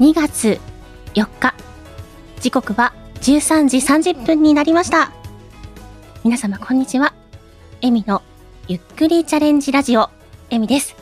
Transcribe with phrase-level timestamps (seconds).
[0.00, 0.58] 2月
[1.14, 1.54] 4日。
[2.40, 5.12] 時刻は13時30分になりました。
[6.24, 7.14] 皆様こんにちは。
[7.80, 8.20] エミの
[8.66, 10.10] ゆっくりチャレンジラジオ、
[10.50, 10.96] エミです。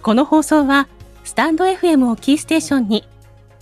[0.00, 0.88] この放送は、
[1.22, 3.06] スタンド FM をキーステーションに、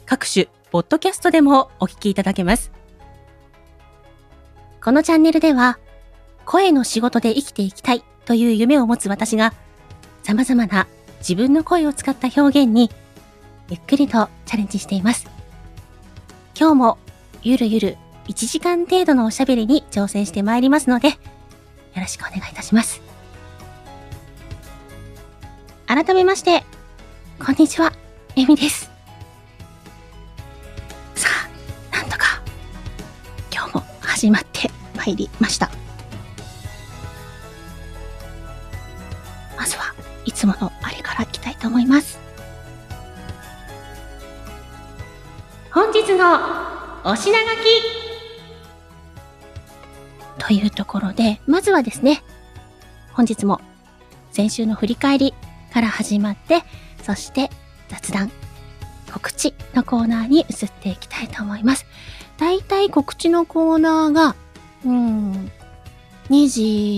[0.07, 2.71] 各種、ポッドキャストでもお聞きいただけます。
[4.81, 5.81] このチャンネルでは、
[6.45, 9.55] 声の仕事で生きていきたいという夢を持つ私が、
[10.23, 10.87] 様々な
[11.19, 12.93] 自分の声を使った表現に、
[13.71, 15.27] ゆっくりとチャレンジしています。
[16.59, 16.99] 今日も、
[17.43, 17.97] ゆるゆる
[18.29, 21.15] 1時間程度のおしゃべりに挑戦してまいりますので、よ
[21.97, 23.01] ろしくお願いいたします。
[25.87, 26.63] 改めまして、
[27.45, 27.93] こんにちは、
[28.37, 28.91] エミです。
[31.15, 31.29] さ
[31.91, 32.43] あ、なんとか、
[33.51, 35.71] 今日も始まってまいりました。
[39.57, 39.95] まずは、
[40.27, 42.24] いつものあれからいきたいと思います。
[45.75, 46.39] 本日の
[47.03, 47.65] お品書き
[50.39, 52.23] というところで、まずはですね、
[53.13, 53.61] 本日も
[54.31, 55.35] 先週の振り返り
[55.73, 56.63] から始まって、
[57.03, 57.51] そして
[57.89, 58.31] 雑談、
[59.13, 61.87] 告知のコーナーに移っていきたいと思います。
[62.39, 64.37] だいたい告知のコーナーが、
[64.85, 65.51] うん、
[66.31, 66.49] 2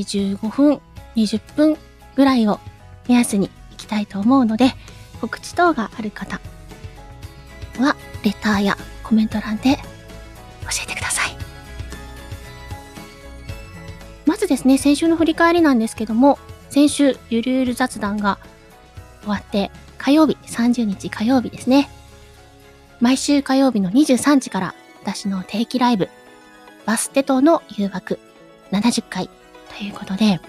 [0.04, 0.82] 時15分、
[1.14, 1.78] 20分
[2.14, 2.60] ぐらいを
[3.08, 4.74] 目安に行きたいと思うので、
[5.22, 6.42] 告知等がある方
[7.78, 9.82] は、レターやコメント欄で教
[10.82, 11.36] えてください。
[14.26, 18.40] まずですね、先週の振り返りなんですけども、先週、ゆるゆる雑談が
[19.20, 21.88] 終わって、火曜日、30日火曜日ですね。
[22.98, 26.08] 毎週火曜日の23時から、私の定期ライブ、
[26.84, 28.18] バステとの誘惑
[28.72, 29.30] 70回
[29.78, 30.40] ということで、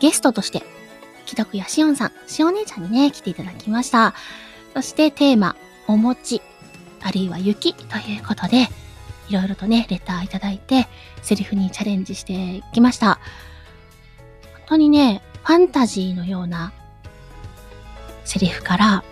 [0.00, 0.64] ゲストとして、
[1.26, 4.14] 既読やしおんさん、しお姉ちゃんにね、来ていただきました。
[4.74, 5.54] そしてテーマ、
[5.86, 6.40] お餅、
[7.02, 8.68] あるいは雪ということで、
[9.28, 10.86] いろいろとね、レターいただいて、
[11.22, 13.18] セリフにチャレンジしてきました。
[14.52, 16.72] 本当にね、ファンタジーのような
[18.24, 19.04] セリフから、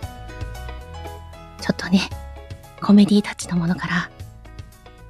[1.61, 2.09] ちょっとね、
[2.81, 4.09] コメディタッチのものから、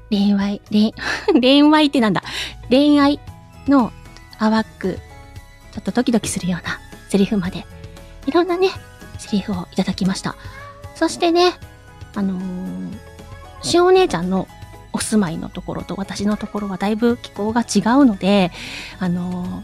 [0.09, 0.93] 恋愛、恋、
[1.41, 2.21] 恋愛ってなんだ？
[2.69, 3.19] 恋愛
[3.67, 3.91] の
[4.37, 4.99] 淡く、
[5.71, 7.65] ちょっとドキドキするようなセリフまで、
[8.27, 8.69] いろんなね、
[9.17, 10.35] セリフをいただきました。
[10.95, 11.53] そしてね、
[12.15, 12.93] あのー、
[13.61, 14.47] しお姉ちゃんの
[14.91, 18.51] お住まいのところと私のところはだいぶ気候が違うので、
[18.99, 19.63] あの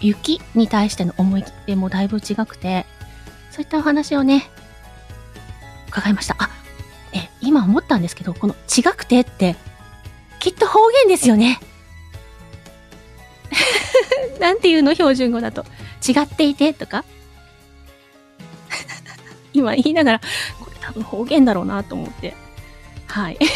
[0.00, 2.86] 雪に対しての思い出もだいぶ違くて、
[3.50, 4.50] そういったお話をね、
[5.88, 6.36] 伺いました。
[6.38, 6.50] あ、
[7.12, 9.56] え、今思ったんですけど、この違くてって、
[10.40, 11.60] きっと方言ですよね。
[14.40, 14.92] なんていうの？
[14.94, 15.64] 標準語だと。
[16.06, 17.04] 違っていてとか？
[19.52, 20.20] 今言いながら、
[20.60, 22.34] これ多分方言だろうなと思って。
[23.06, 23.38] はい。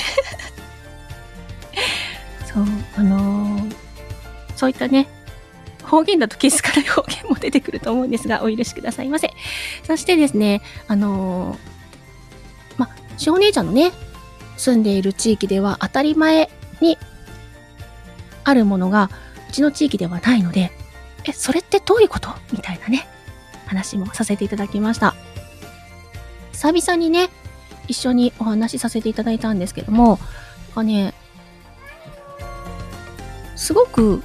[2.52, 2.66] そう、
[2.96, 3.74] あのー
[4.56, 5.08] そういったね、
[5.82, 9.32] 方言だと気づかない方言も出てくると思うんですが、お許しくださいませ。
[9.84, 11.58] そしてですね、あのー
[12.78, 12.88] ま、
[13.18, 13.90] しお姉ちゃんのね、
[14.56, 16.48] 住んでいる地域では当たり前
[16.80, 16.96] に
[18.44, 19.10] あるものが、
[19.50, 20.70] うちの地域ではないので、
[21.24, 22.30] え、それってどういうこと？
[22.52, 23.06] みたいなね、
[23.66, 25.14] 話もさせていただきました。
[26.62, 27.28] 久々にね、
[27.88, 30.20] 一緒にお話しさせていただいたんですけども、
[30.68, 31.12] なんかね、
[33.56, 34.22] すごく、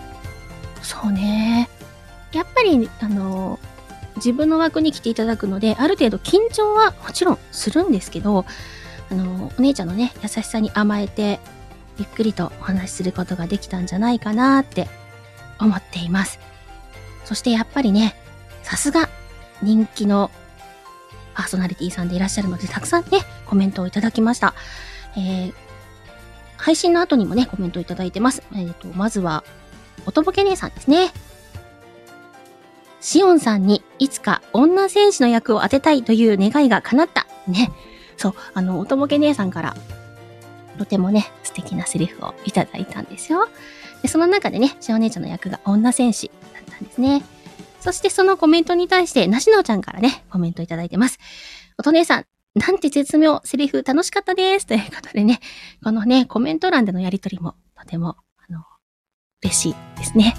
[0.84, 1.68] そうね、
[2.34, 3.58] やっぱり、あの、
[4.18, 8.46] 自分の枠に来ていただくので、ある程度緊張はもちろんするんですけど、
[9.10, 11.40] あの、お姉ちゃんのね、優しさに甘えて、
[11.98, 14.88] ゆっくりとお話しすることができたんじゃないかなって
[15.60, 16.38] 思っています。
[17.26, 18.16] そしてやっぱりね、
[18.62, 19.10] さすが
[19.64, 20.30] 人気の
[21.38, 24.56] パーソナリティさんでいらっしゃるので、たくさんね、コメントをいただきました。
[25.16, 25.54] えー、
[26.58, 28.42] 配信の後にもね、コメントをいただいてます。
[28.56, 29.44] えっ、と、まずは、
[30.08, 31.12] おとぼけ姉さんですね。
[33.02, 37.28] しおんさんにいつか女戦士の役を当てたいという願いが叶った。
[37.48, 37.72] ね。
[38.18, 39.76] そう、あの、おとぼけ姉さんから、
[40.80, 43.48] とてもね、素敵なセリフをいただいたんですよ。
[44.02, 47.24] で、その中でね、しお姉ちゃんの役が女戦士だったんですね。
[47.88, 51.20] そしてそのコメントに対して、なしのちゃんからね、コメントいただいてます。
[51.78, 54.68] おと姉さん、なんて絶妙、セリフ楽しかったです。
[54.68, 55.40] ということでね、
[55.82, 58.60] このね、コメント欄でのやりとりも、とても、あの、
[59.42, 60.36] 嬉しいですね。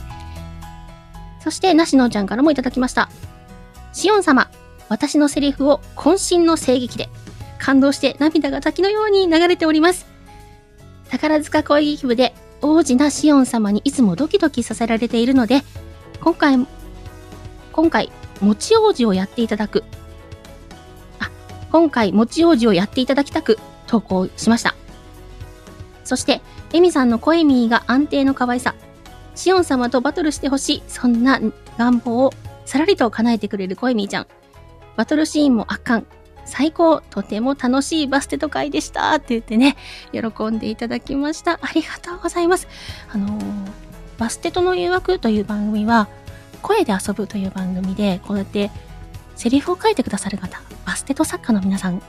[1.42, 3.08] そして、なしのちゃんからもいただきました。
[3.94, 4.50] しおん様、
[4.90, 7.08] 私のセリフを渾身の声劇で、
[7.58, 10.04] 感動して涙が滝のように流れております。
[11.08, 15.62] 宝塚恋劇部で王子なシオン様にいつもドキドキさせられているので、
[16.20, 16.66] 今回、
[17.78, 18.10] 今回、
[18.40, 19.84] もち王子をやっていただく。
[21.20, 21.30] あ、
[21.70, 24.74] 今回、持ち王子をやっていただきたく投稿しました。
[26.02, 26.40] そして、
[26.72, 28.74] エミさんのコエミーが安定の可愛さ。
[29.36, 30.82] シオン様とバトルしてほしい。
[30.88, 31.40] そんな
[31.78, 32.32] 願望を
[32.64, 34.26] さらりと叶えてくれるコエミーちゃん。
[34.96, 36.04] バトルシーンも圧巻。
[36.46, 39.76] 最高とても楽しいバステト会でしたって言ってね、
[40.10, 41.60] 喜んでいただきました。
[41.62, 42.66] ありがとうございます。
[43.08, 43.70] あのー、
[44.18, 46.08] バステトの誘惑という番組は、
[46.62, 48.70] 声で遊ぶという番組で、こうやって
[49.36, 52.02] セリフを書いてくださる方、バステト作家の皆さん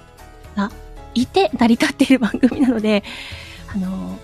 [0.55, 0.71] が
[1.13, 3.03] いて成り立っている番組なので、
[3.73, 4.17] あの、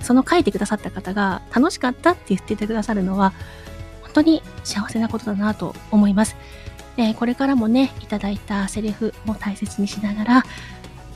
[0.00, 3.32] その書いてくださった方が楽しかったって言っててくださるのは、
[4.02, 6.36] 本当に幸せなことだなと思います。
[6.96, 10.44] えー、これからもね、いただいたセリフも大切にしながら、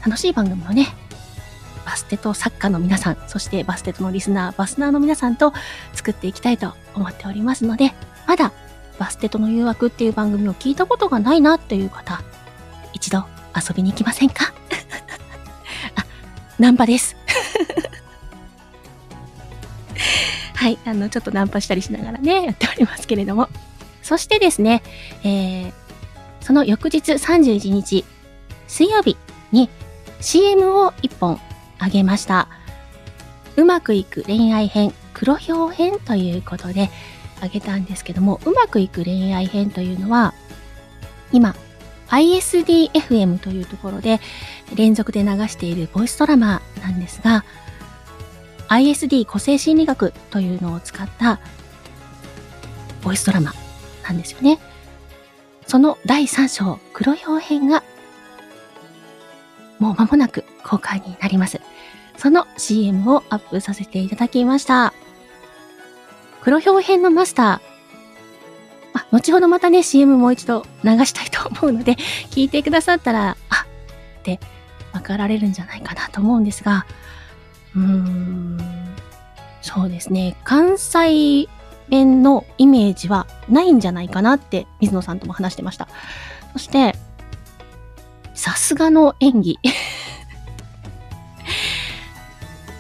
[0.05, 0.89] 楽しい番組をね、
[1.85, 5.53] バステと作家の皆さん、そしてバステとのリスナー、バスナーの皆さんと
[5.93, 7.93] 作っていきたいと思っておりますので、
[8.27, 8.53] まだ
[8.99, 12.23] バステとの誘惑っていう番組を聞いたことがないなっていう方、
[12.93, 14.53] 一度遊びに行きませんか？
[15.97, 16.05] あ、
[16.59, 17.17] ナンパです。
[20.55, 23.49] はい、あの、ちょっとナンパしたりしながらね、やっておりますけれども。
[24.03, 24.83] そしてですね、
[25.23, 25.73] えー、
[26.41, 28.05] その翌日31日、
[28.67, 29.17] 水曜日
[29.53, 29.69] に
[30.21, 31.41] CM を1本
[31.79, 32.49] あげました。
[33.57, 36.91] うまくいく恋愛編、黒表編ということで
[37.41, 40.35] あげたんですけども、うまくいく恋愛編というのは、
[41.33, 41.55] 今、
[42.09, 44.21] ISDFM というところで
[44.75, 47.45] 連続で流しているボイスドラマなんですが、
[48.69, 51.41] ISD 個性心理学というのを使った
[53.03, 53.53] ボイスドラマ
[54.03, 54.59] なんですよね。
[55.67, 57.83] その第3章、黒表編が、
[59.79, 61.61] もう間もなく公開になります。
[62.17, 64.93] その CM をアップさせていただきました。
[66.43, 67.75] 黒表編のマスター、
[68.95, 71.97] あ、後ほどまたね、CM もう一度流したいと思うので、
[72.31, 73.67] 聞いてくださったら、あ、
[74.21, 74.39] って
[74.93, 76.87] 分かられるんじゃないかなと思うんですが、
[77.75, 78.59] うーん、
[79.61, 80.37] そうですね。
[80.45, 81.49] 関西
[81.89, 85.89] 弁のイメージはないんじゃないかなって水野さんとも話してました。
[86.53, 86.95] そして、
[88.35, 89.59] さすがの演技。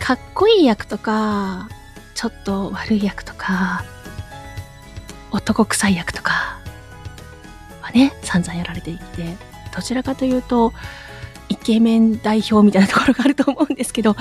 [0.00, 1.68] かっこいい役とか、
[2.14, 3.84] ちょっと悪い役とか、
[5.30, 6.58] 男臭い役とか
[7.80, 9.36] はね、散々やられていて、
[9.74, 10.72] どちらかというと、
[11.48, 14.16] イケメン代表みたいなところがあると思うんですけど、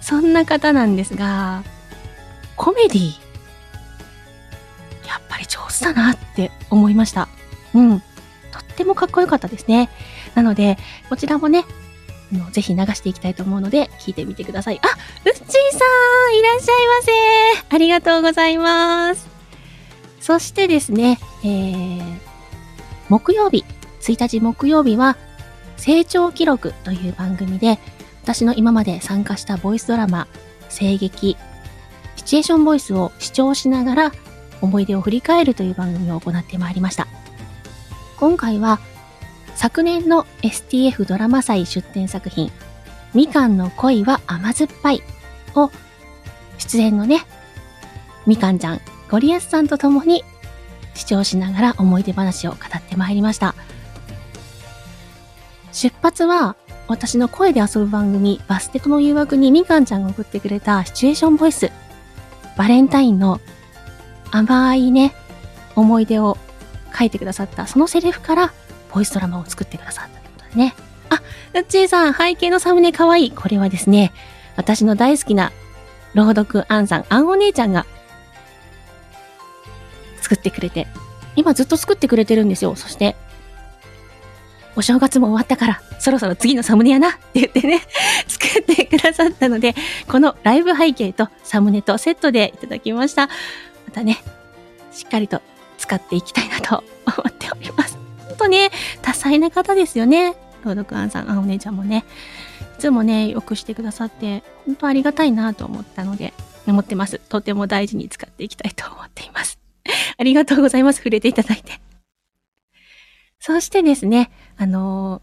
[0.00, 1.62] そんな方なんですが、
[2.56, 3.28] コメディ
[5.06, 7.28] やっぱり上手だなって思いました。
[7.74, 8.00] うん。
[8.00, 8.06] と
[8.60, 9.88] ってもかっこよかったですね。
[10.38, 11.64] なので、こちらもね、
[12.52, 14.80] ぜひ流していきたいと思うので、聞いてみてください。
[14.82, 14.86] あ、
[15.24, 19.26] うっちーさんいらっしゃいませありがとうございます。
[20.20, 22.02] そしてですね、えー、
[23.08, 23.64] 木曜日、
[24.00, 25.16] 1日木曜日は、
[25.76, 27.80] 成長記録という番組で、
[28.22, 30.28] 私の今まで参加したボイスドラマ、
[30.68, 31.36] 声劇、
[32.14, 34.12] シチュエーションボイスを視聴しながら
[34.60, 37.08] 思い出を振り返るという番組を行ってまいりました。
[38.18, 38.78] 今回は
[39.58, 42.52] 昨年の STF ドラマ祭出展作品、
[43.12, 45.02] みかんの恋は甘酸っぱい
[45.56, 45.72] を
[46.58, 47.26] 出演のね、
[48.24, 50.22] みかんちゃん、ゴリアスさんと共に
[50.94, 53.56] 視聴しながら思い出話を語ってまいりました。
[55.72, 56.54] 出発は
[56.86, 61.72] 私の声で遊ぶ番組バステコの誘惑にみかんちゃんが送ってくれたシチュエーションボイス
[62.56, 63.40] バレンタインの
[64.30, 65.16] 甘いね、
[65.74, 66.38] 思い出を
[66.96, 68.52] 書いてくださった、そのセリフから、
[68.92, 70.74] ボイスドラマを作ってくださったということでね。
[71.10, 71.20] あ、
[71.54, 73.30] うっちーさん、背景のサムネかわいい。
[73.30, 74.12] これはですね、
[74.56, 75.52] 私の大好きな
[76.14, 77.86] 朗読アンさん、アンお姉ちゃんが
[80.20, 80.86] 作ってくれて、
[81.36, 82.74] 今ずっと作ってくれてるんですよ。
[82.76, 83.16] そして、
[84.76, 87.82] お正月も終わったから、そろそろ次のサムネやなって言ってね、
[88.28, 89.74] 作ってくださったので、
[90.06, 93.26] このライブ背景とサムネとセットでいただきました。
[93.26, 93.32] ま
[93.92, 94.22] たね、
[94.92, 95.42] しっかりと
[95.78, 97.97] 使っていきたいなと思っております。
[98.48, 98.70] ね、
[99.02, 100.34] 多彩な方ですよね。
[100.64, 102.04] 朗読アンさん、あ、お姉ちゃんもね。
[102.78, 106.32] いつもね、よくしてくださって、本当ありがたいなと思ったので、
[106.66, 107.20] 思ってます。
[107.28, 109.58] とても大事に使っていきたいと思っています。
[110.18, 110.98] ありがとうございます。
[110.98, 111.80] 触れていただいて。
[113.40, 115.22] そしてですね、あの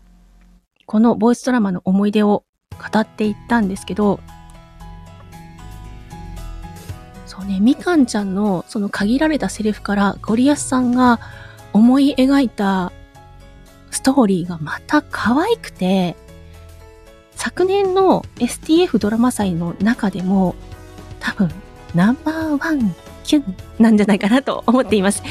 [0.79, 2.43] ー、このボイスドラマの思い出を
[2.91, 4.19] 語っていったんですけど、
[7.25, 11.19] そうね、みかんちゃんのその限られたセリフからゴリアスさんが
[11.73, 12.93] 思い描いた
[13.95, 16.15] ストーリーがまた可愛くて、
[17.35, 20.55] 昨年の STF ドラマ祭の中でも
[21.19, 21.51] 多分
[21.93, 25.23] ナンバーワンキュンなんじゃないかなと思っています。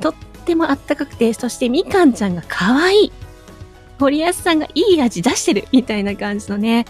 [0.00, 0.14] とっ
[0.44, 3.12] てもあったかくて、そしてみかんちゃんが可愛い。
[3.98, 6.86] 森保さんがいい味出してるみたいな感じのね、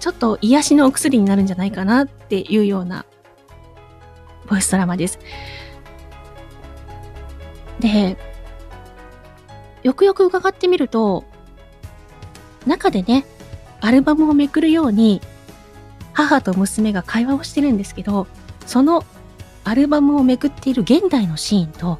[0.00, 3.06] ちょっと癒しのお薬になるんじゃないかなっていうような
[4.48, 5.18] ボイスドラマです。
[7.80, 8.16] で、
[9.84, 11.24] よくよく伺ってみると、
[12.66, 13.26] 中でね、
[13.80, 15.20] アルバムをめくるように、
[16.14, 18.26] 母と娘が会話をしてるんですけど、
[18.66, 19.04] その
[19.62, 21.98] アルバムをめくっている現代のシーンと、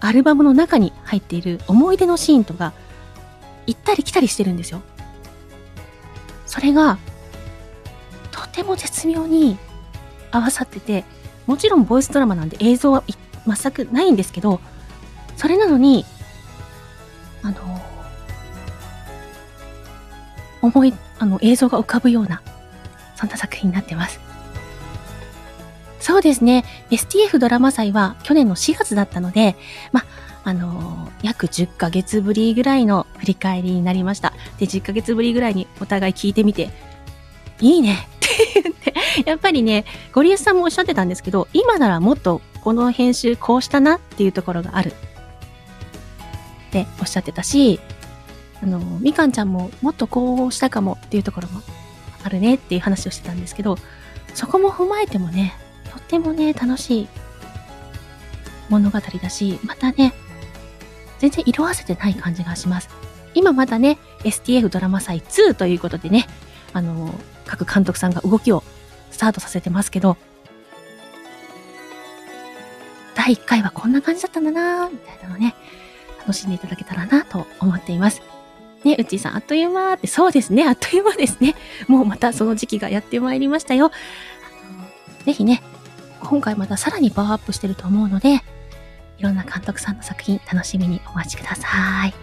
[0.00, 2.74] アルバムの中に入っている思い出のシーンとか、
[3.66, 4.82] 行ったり来たりしてるんですよ。
[6.46, 6.98] それが、
[8.30, 9.56] とても絶妙に
[10.30, 11.04] 合わさってて、
[11.46, 13.02] もちろんボイスドラマなんで映像は
[13.46, 14.60] 全くないんですけど、
[15.36, 16.04] それなのに、
[17.42, 17.82] あの、
[20.62, 22.42] 思い、あの、映像が浮かぶような、
[23.16, 24.20] そんな作品になってます。
[26.00, 26.64] そうですね。
[26.90, 29.56] STF ドラマ祭は去年の4月だったので、
[29.92, 30.04] ま、
[30.44, 34.32] あの、約10ヶ月ぶりぐらいの振り返りになりました。
[34.58, 36.70] で、10ヶ月ぶりぐらいにお互い聞いてみて、
[37.60, 38.94] いいねって言って、
[39.26, 44.92] やっぱりね、ゴリエスさんもおっしゃってたんですけど、今ならもっとこの編集こうしたなっていうところがある
[46.68, 47.80] っておっしゃってたし、
[48.62, 51.62] あの、みかんちゃんももっとこうしたかもっていうところも
[52.22, 53.76] あるねっていう話をしてたんですけど、
[54.34, 55.54] そこも踏まえてもね、
[55.90, 57.08] とってもね、楽しい
[58.68, 60.12] 物語だし、またね、
[61.18, 62.88] 全然色あせてない感じがします。
[63.34, 66.26] 今まだね、STF ドラマ祭2ということでね、
[66.72, 67.14] あの、
[67.46, 68.62] 各監督さんが動きを
[69.10, 70.16] スタートさせてますけど、
[73.14, 75.54] 第1回はこんな感じだったんだなみたいなのね、
[76.28, 78.20] 楽しんでいただけたらなと思っています。
[78.84, 81.54] ね、うっちーさん、あっという間って、そうですね、あっという間ですね。
[81.88, 83.90] もうまたその時期がやってまいりましたよ。
[85.24, 85.62] ぜひね、
[86.20, 88.42] 今回またさらにパワーアップしてると思うので、
[89.16, 92.14] いろんな監督さんの作品楽しみにお待ちください。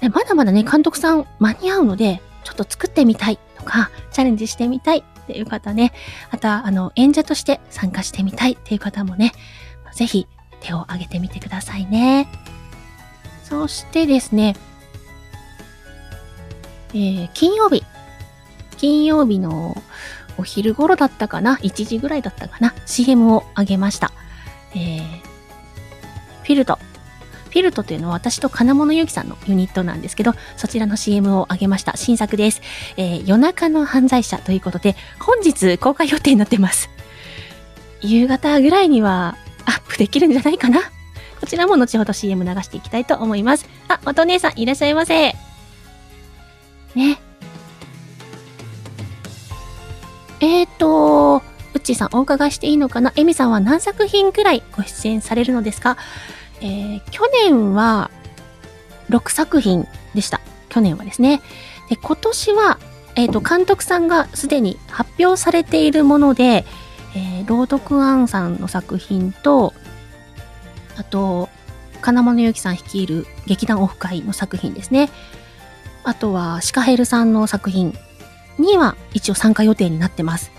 [0.00, 5.92] でまだまだね、監督さん間に合うので、ちょっと作ってみたいとか、チャレンジしてみたいっていう方ね、
[6.30, 9.32] あとは、あの、演者として参加してみたいっていう方もね、
[9.92, 10.28] ぜひ
[10.60, 12.28] 手を挙げてみてくださいね。
[13.44, 14.54] そしてですね、
[16.90, 17.84] えー、金曜日。
[18.76, 19.82] 金曜日の
[20.36, 24.12] お昼頃だったかな ?1 時ぐらいだったかな ?CM をあげました。
[24.74, 25.00] えー、
[26.42, 26.78] フィルト。
[27.46, 31.96] フィルトというのは私と金物ゆきさんのユニットなんですけど、そちらの CM をあげました。
[31.96, 32.60] 新作です。
[32.96, 36.90] えー、夜中の犯罪者ということで、本日公開予定になってます。
[38.00, 39.36] 夕方ぐらいには
[39.68, 40.80] アップできるんじゃないかな？
[41.40, 43.68] こちらも後ほど CM 流していきたいと思います。
[43.88, 45.32] あ、またお姉さんいらっしゃいませ。
[46.94, 47.20] ね。
[50.40, 51.42] えーと、
[51.74, 53.12] うっちーさんお伺いしていいのかな？
[53.16, 55.96] エミさんは何作品くらいご出演されるのですか？
[56.60, 58.10] えー、去年は
[59.10, 60.40] 6作品でした。
[60.70, 61.40] 去年はですね。
[61.88, 62.78] で、今年は、
[63.14, 66.64] えっ、ー、と、監督さんがすでに発表されているもので、
[67.18, 69.74] えー、朗読アンさんの作品と、
[70.96, 71.48] あと、
[72.00, 75.10] 金物ゆきさん率いる劇団オフ会の作品ですね。
[76.04, 77.92] あとは、シカヘルさんの作品
[78.58, 80.52] には一応参加予定になってます。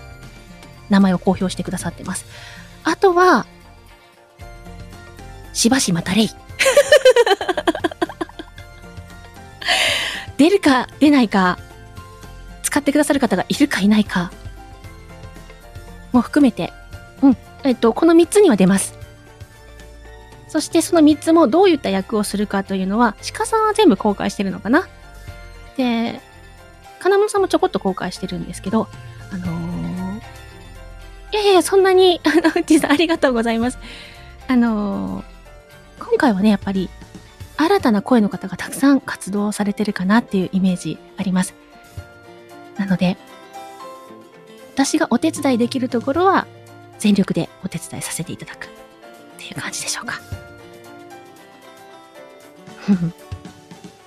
[0.90, 2.26] 名前を公表してくださってます。
[2.84, 3.46] あとは、
[5.54, 6.30] しばしまたれい。
[10.36, 11.58] 出るか出ないか、
[12.62, 14.30] 使ってくださる方がいるかいないか、
[16.12, 16.72] も含めて、
[17.22, 18.98] うん、えっと、この3つには出ます。
[20.48, 24.88] そしてその3つもどういった役をするかというのは、鹿さんは全部公開してるのかな？
[25.76, 26.20] で、
[26.98, 28.88] 金物さんもちょこっと公開してるんですけど、
[29.32, 30.20] あのー、
[31.32, 33.78] いやいやいや、そんなに、 あの、実はありがとうございます。
[34.48, 36.90] あのー、今回はね、やっぱり、
[37.56, 41.54] 新たな声の方がたくさん活動されてるかなっていうイメージあります。
[42.76, 43.16] なので、
[44.80, 46.46] 私がお手伝いできるところは、
[46.98, 48.68] 全力でお手伝いさせていただくっ
[49.36, 50.22] ていう感じでしょうか。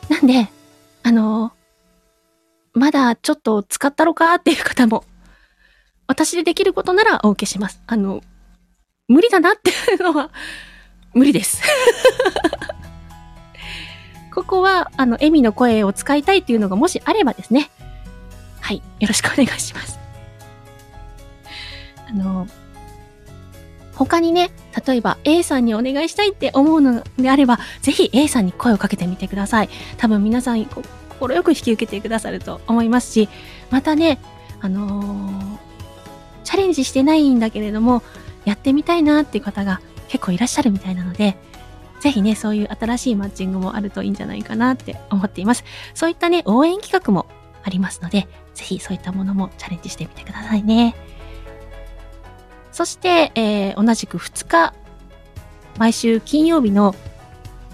[0.09, 0.49] なんで、
[1.03, 1.51] あの
[2.73, 5.03] まだちょっと使ったろかっていう方も、
[6.07, 7.79] 私でできることならお受けします。
[7.85, 8.23] あの、
[9.07, 10.31] 無理だなっていうのは、
[11.13, 11.61] 無理です。
[14.33, 17.69] ここは、あの、エミの声を使いたいっていうのがもしあればですね。
[18.59, 18.77] はい。
[18.99, 20.02] よろしくお願いします。
[22.13, 22.47] あの、
[23.95, 24.51] 他にね、
[24.85, 29.69] 例えば A さんにお願いしたいって思うのであれば、ぜひ A さんに声をかけてみてください。
[29.97, 33.29] 多分皆さん心よく引き受けてくださると思いますし、
[33.69, 34.19] またね、
[34.61, 35.57] あのー、
[36.43, 38.01] チャレンジしてないんだけれども、
[38.45, 41.37] やってみたいなっていう方が結構いらっしゃるみたいなので、
[42.01, 45.63] ぜひね、そういう新しいマッチングもあるといいんじゃないかなって思っています。
[45.93, 47.27] そういったね、応援企画も
[47.63, 50.95] ありますので、ぜひそういったものもチャレンジしてみてくださいね。
[52.73, 54.73] そして、えー、同じく2日、
[55.77, 56.95] 毎週金曜日の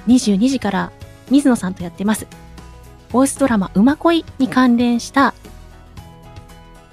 [0.07, 0.91] 22時から
[1.31, 2.27] 水野さんとやってます。
[3.11, 5.33] ボイスドラマ、馬恋に関連した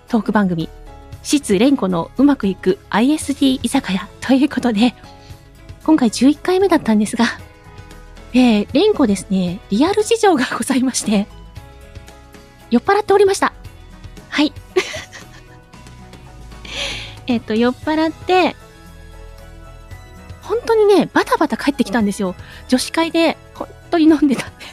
[0.08, 0.68] トーク番組、
[1.22, 4.94] 質蓮子のうまくいく ISD 居酒屋ということで、
[5.84, 7.24] 今回11回目だったんですが、
[8.32, 11.26] えー、蓮子ですね、リアル事情がございまして、
[12.70, 13.52] 酔っ払っておりました。
[14.28, 14.52] はい。
[17.26, 18.56] えっと、酔っ払って、
[20.42, 22.34] 本当にね、バタバタ帰ってきたんですよ。
[22.68, 24.66] 女子会で、本当に飲んでたんで。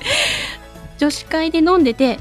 [0.98, 2.18] 女子会で飲んでて、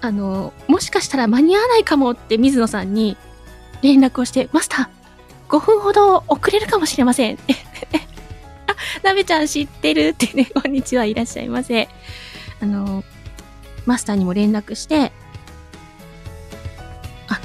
[0.00, 3.16] あの、もしかしたら間に合わないかもって水野さんに
[3.82, 7.38] 連絡をして、マスター、5分ほど遅れるかもしれません。
[8.68, 10.08] あ、なべちゃん知ってる？
[10.08, 11.88] ってね、こんにちはいらっしゃいませ。
[12.60, 13.02] あの、
[13.84, 15.12] マスターにも連絡して、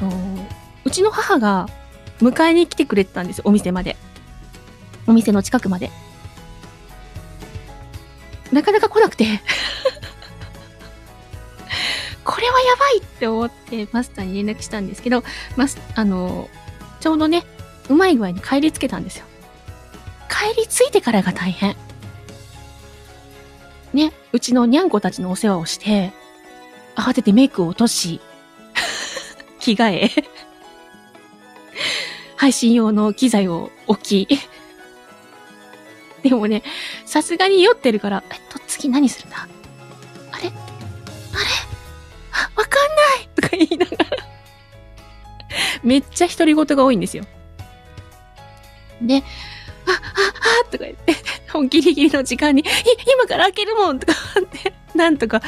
[0.02, 0.48] あの、
[0.84, 1.68] うちの母が
[2.20, 3.96] 迎えに来てくれてたんです、お店まで。
[5.08, 5.92] お店の近くまで。
[8.52, 9.26] なかなか来なくて
[12.26, 15.24] これはやばいって思ってマスターに連絡したんですけど、
[15.56, 16.50] マス、あの、
[17.00, 17.46] ちょうどね、
[17.90, 19.26] うまい具合に帰りつけたんですよ。
[20.30, 21.76] 帰り着いてからが大変。
[23.94, 26.14] ね、うちのにゃんこたちのお世話をして、
[26.96, 28.22] 慌ててメイクを落とし、
[29.62, 30.12] 着替え、
[32.36, 34.30] 配信用の機材を置き、
[36.24, 36.64] でもね、
[37.06, 39.48] さすがに酔ってるから、えっと、次何するんだ？
[40.32, 40.48] あれ？
[40.48, 40.54] あれ？
[42.56, 43.30] わかんない！
[43.36, 44.06] とか言いながら。
[45.84, 47.26] めっちゃ独り言が多いんですよ。
[49.02, 49.24] で、
[49.88, 49.96] あ、あ、
[50.68, 51.16] あ、とか言って、
[51.52, 52.66] 本ギリギリの時間に、い、
[53.14, 55.42] 今から開けるもんとかって、なんとか。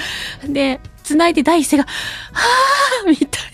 [0.44, 3.53] で、繋いで第一声が、はぁみたい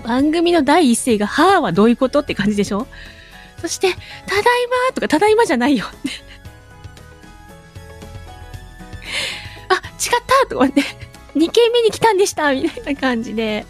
[0.00, 2.86] 番組の第一声が、はぁはどういうことって感じでしょ？
[3.58, 4.44] そして、ただい
[4.88, 5.96] まとか、ただいまじゃないよって。
[9.68, 9.80] あ、違っ
[10.44, 10.82] たとかって、
[11.34, 13.66] 2軒目に来たんでしたみたいな感じで、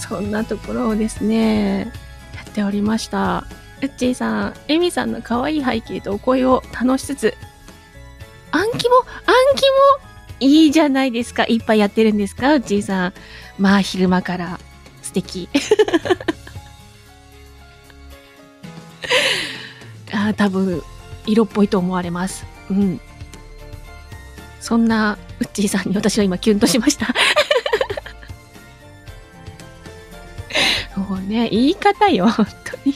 [0.00, 1.92] そんなところをですね、
[2.34, 3.46] やっておりました。
[3.82, 7.34] うっちーさん、エミさんの可愛い背景とお声を楽しつつ、
[8.50, 9.06] 暗記も、暗
[9.54, 9.62] 記
[10.00, 10.06] も
[10.40, 11.44] いいじゃないですか。
[11.44, 12.54] いっぱいやってるんですか？
[12.54, 13.12] うっちーさん。
[13.58, 14.60] まあ、昼間から
[15.22, 15.48] 敵。
[20.12, 20.82] あ多分、
[21.26, 22.44] 色っぽいと思われます。
[22.70, 23.00] うん。
[24.60, 27.14] そんな、うっちーさんに私は今キュンとしました。
[30.96, 32.94] もうね、言い方よ、本当に。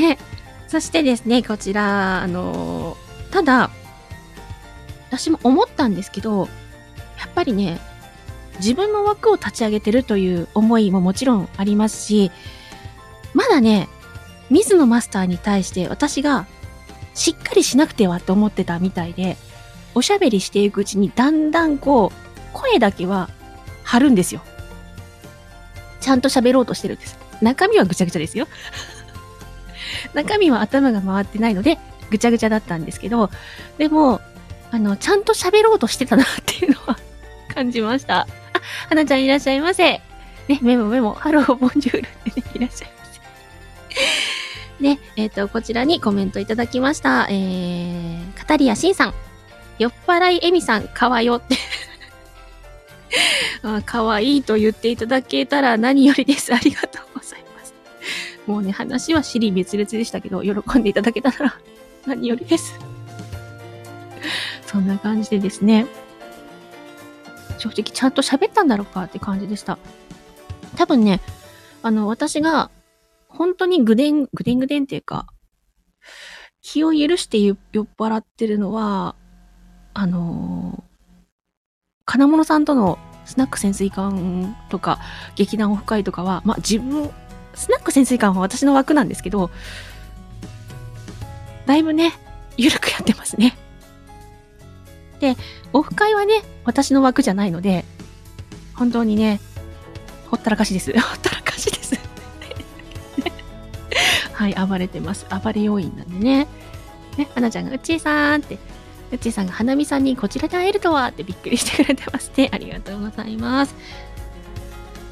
[0.00, 0.18] ね。
[0.68, 2.96] そしてですね、こちら、あの
[3.30, 3.70] ただ、
[5.08, 6.48] 私も思ったんですけど、
[7.18, 7.80] やっぱりね、
[8.56, 12.30] 自分の枠を立ち上げてるという思いももちろんありますし、
[13.32, 13.88] まだね、
[14.50, 16.46] 水野マスターに対して私が
[17.14, 19.36] しっかりしなくてはと思ってたみたいで、
[19.94, 23.30] おしゃべりしていくうちにだんだんこう、声だけは
[23.82, 24.42] 張るんですよ。
[26.00, 27.18] ちゃんと喋ろうとしてるんです。
[27.40, 28.46] 中身はぐちゃぐちゃですよ。
[30.14, 31.78] 中身は頭が回ってないので、
[32.10, 33.30] ぐちゃぐちゃだったんですけど、
[33.78, 34.20] でも、
[34.70, 36.98] あの、ちゃんと喋ろうとしてたなっていうのは
[37.54, 38.26] 感じました。
[38.86, 40.00] あ、花ちゃんいらっしゃいませ。
[40.48, 43.20] ね、メモメモ、 Hello、Bonjour ってね、いらっしゃいませ。
[44.80, 47.26] ね、えっ、ー、と、こちらにコメントいただきました。
[47.30, 49.14] えー、カタリアシンさん。
[49.78, 51.56] 酔っ払いエミさん、かわよって
[53.62, 53.82] あ。
[53.82, 56.54] かわいいと言っていただけたら何よりです。
[56.54, 57.74] ありがとうございます。
[58.46, 61.58] もうね、話は支離滅裂でしたけど、喜んでいただけたら
[62.06, 62.78] 何よりです。
[64.66, 65.86] そんな感じでですね、
[67.58, 69.78] 正直ちゃんと喋ったんだろうかって感じでした。
[70.76, 71.20] 多分ね、
[71.82, 72.70] あの、私が、
[73.28, 75.26] 本当にぐでん、ぐでんぐでんっていうか、
[76.62, 77.56] 気を許して酔っ
[77.98, 79.14] 払ってるのは、
[79.92, 80.82] あのー、
[82.06, 84.98] 金物さんとのスナック潜水艦とか、
[85.36, 87.10] 劇団オフ会とかは、まあ自分、
[87.54, 89.50] スナック潜水艦は私の枠なんですけど、
[91.66, 92.12] だいぶね、
[92.56, 93.56] ゆるくやってますね。
[95.20, 95.36] で、
[95.72, 97.84] オフ会はね、私の枠じゃないので、
[98.74, 99.40] 本当にね、
[100.30, 100.92] ほったらかしです。
[100.98, 101.98] ほったらかしです。
[104.32, 105.26] はい、暴れてます。
[105.30, 106.48] 暴れ要因なんでね。
[107.16, 108.58] ね、花ちゃんが、うっちーさんって、
[109.12, 112.50] うっちーさんが花見さんにこちらで会えるとはってびっくりしてくれてますね。
[112.52, 113.74] ありがとうございます。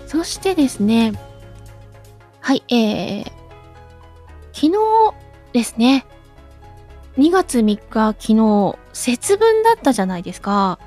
[0.09, 1.13] そしてですね、
[2.41, 3.25] はい、えー、
[4.53, 4.73] 昨日
[5.53, 6.05] ですね。
[7.19, 10.79] 2月3日昨日、節分だったじゃないですか。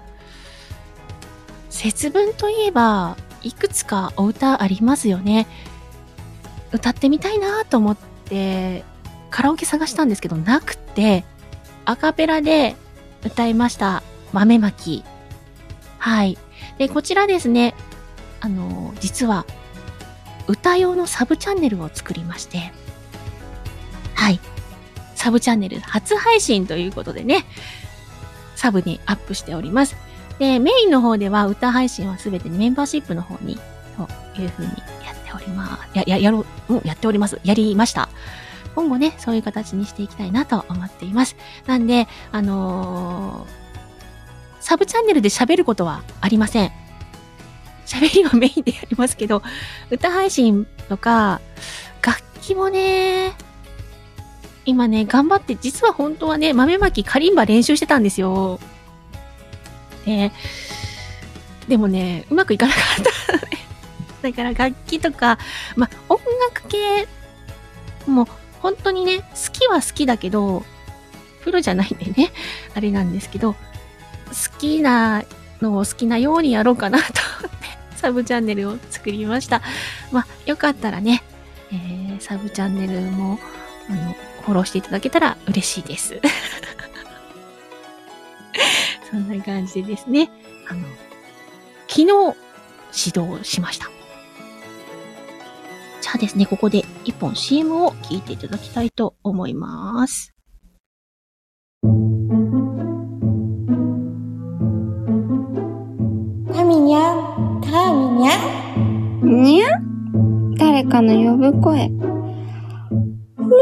[1.69, 5.45] 節分といえば、いくつかお歌ありますよね。
[6.71, 8.83] 歌ってみたいなと思って、
[9.29, 11.25] カラオケ探したんですけど、なくて、
[11.85, 12.75] アカペラで
[13.23, 14.01] 歌いました。
[14.33, 15.03] 豆まき。
[15.99, 16.37] はい。
[16.79, 17.75] で、こちらですね、
[18.41, 19.45] あの、実は、
[20.47, 22.71] 歌用のサブチャンネルを作りまして、
[24.15, 24.39] はい。
[25.15, 27.45] サブチャンネル初配信ということでね、
[28.55, 29.95] サブにアップしております。
[30.39, 33.57] で、メインの方では歌配信はすべてメンバーシップの方に、
[34.35, 35.97] というふうにやっております。
[35.97, 37.39] や、や、やろう、うん、やっております。
[37.43, 38.09] やりました。
[38.75, 41.37] 今後ね、そういう形にしていきたいなと思っています。
[41.65, 43.49] なんで、あのー、
[44.59, 46.71] サブチャンネルで喋ることはありません。
[47.85, 49.41] 喋りはメインでやりますけど、
[49.91, 51.39] 歌配信とか、
[52.01, 53.33] 楽器もね、
[54.65, 58.59] 今ね、頑張って、実は本当はね、豆まきカリンバ練習してたんですよ。
[60.05, 60.31] で、
[61.67, 63.03] でもね、うまくいかなかっ
[64.21, 64.21] た。
[64.29, 65.37] だから楽器とか、
[65.75, 66.19] ま音
[66.53, 67.07] 楽系、
[68.07, 68.27] も
[68.61, 70.63] 本当にね、好きは好きだけど、
[71.43, 72.31] プロじゃないんでね、
[72.73, 73.59] あれなんですけど、好
[74.57, 75.23] きな
[75.61, 77.05] のを好きなようにやろうかなと、
[77.95, 79.61] サブチャンネルを作りました。
[80.11, 81.23] ま、よかったらね、
[81.71, 83.39] えー、サブチャンネルも、
[83.89, 86.21] あの、フォローしていただけたら嬉しいです。
[89.09, 90.29] そんな感じでですね、
[90.69, 90.81] あの、
[91.87, 92.07] 昨日
[93.07, 93.89] 指導しました。
[96.01, 100.31] じゃあですね、ここで一本 CM を聞いていただきたいと思います。
[106.53, 108.61] タミニャン、タミニャ
[109.25, 109.43] ン？
[109.43, 109.69] にゃ
[110.57, 111.89] 誰かの呼ぶ声。
[113.45, 113.55] ふに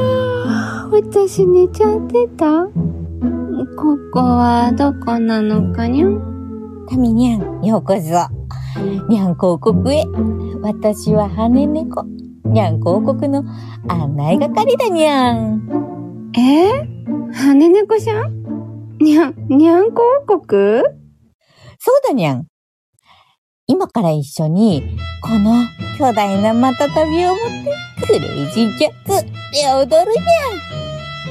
[0.00, 0.90] ゃー。
[0.90, 2.70] 私寝ちゃってたこ
[4.12, 6.86] こはどこなのかにゃん。
[6.88, 8.00] タミニャン、ようこそ。
[9.08, 9.34] にゃん。
[9.34, 10.04] 広告へ。
[10.62, 12.04] 私は羽猫。
[12.44, 12.78] にゃん。
[12.78, 13.44] 広告の
[13.88, 16.32] 案内係だにゃん。
[16.36, 18.44] えー、羽猫さん。
[18.98, 19.90] にゃん、にゃん。
[19.90, 20.84] 広告
[21.78, 22.46] そうだにゃん。
[23.66, 25.64] 今から一緒に、この
[25.98, 30.18] 巨大なまた旅を持って、クレイジーキャッツで踊るに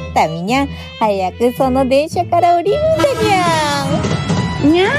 [0.07, 0.13] ゃん。
[0.15, 0.67] タミにゃん、
[0.99, 4.71] 早くその電車から降りるんだにゃん。
[4.71, 4.89] にゃ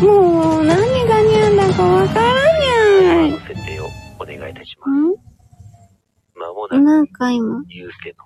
[0.00, 3.40] ーもう何がにゃんだかわからにゃん。
[3.48, 3.86] 設定を
[4.18, 5.32] お願いいたします。
[6.34, 6.82] 間もなく。
[6.82, 8.16] なんか今、ゆうすけの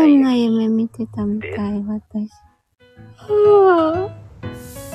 [0.00, 1.50] 変な夢見てたみたい、
[1.82, 2.30] 私。
[3.18, 4.93] はぁ。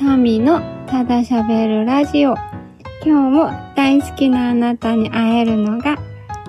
[0.00, 2.34] タミのただ喋るラジオ。
[3.04, 5.98] 今日も大好きなあなたに会えるのが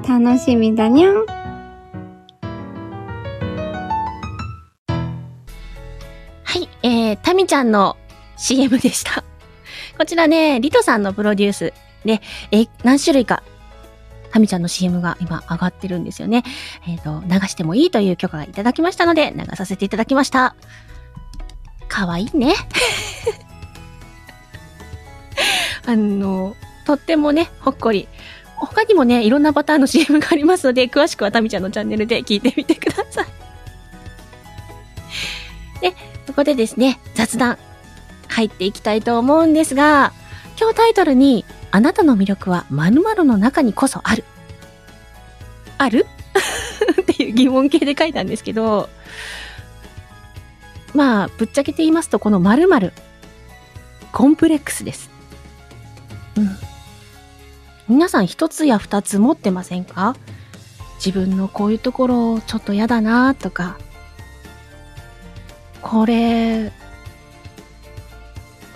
[0.07, 1.25] 楽しみだにゃん。
[6.45, 7.97] はい、えー、タミちゃんの
[8.37, 9.21] CM でした。
[9.97, 11.73] こちらね、リトさんのプロデュース
[12.05, 13.43] で、え何種類か、
[14.31, 16.43] タミちゃんの CM が今上がってるんですよね。
[16.87, 20.55] えっ、ー、と、流してもいいという許可がいただきましたので、流させていただきました。
[21.89, 22.53] かわいいね。
[25.85, 28.07] あの、とってもね、ほっこり。
[28.55, 33.25] 他にもね、いろんなパターンの CM がありますので、詳しくはタミちゃんのチャンネルで聞いてみてください。
[35.81, 35.91] で、
[36.27, 37.57] ここでですね、雑談
[38.27, 40.13] 入っていきたいと思うんですが、
[40.59, 44.23] 今日タイトルに、あなたの魅力は〇〇の中にこそある。
[45.77, 46.05] ある？
[47.01, 48.89] っていう疑問形で書いたんですけど、
[50.93, 52.93] まあ、ぶっちゃけて言いますと、この〇〇、
[54.11, 55.10] コンプレックスです。
[56.37, 56.57] うん。
[57.87, 60.15] 皆さん一つや二つ持ってませんか？
[61.03, 63.77] 自分のこういうところちょっと嫌だなとか、
[65.81, 66.71] これ、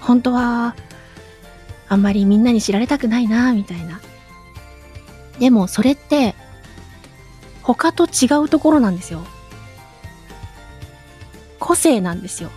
[0.02, 0.76] 本当は、
[1.88, 4.02] あんまりみんなに知られたくないなみたいな。
[5.40, 6.34] でもそれって、
[7.62, 9.24] 他と違うところなんですよ。
[11.60, 12.50] 個性なんですよ。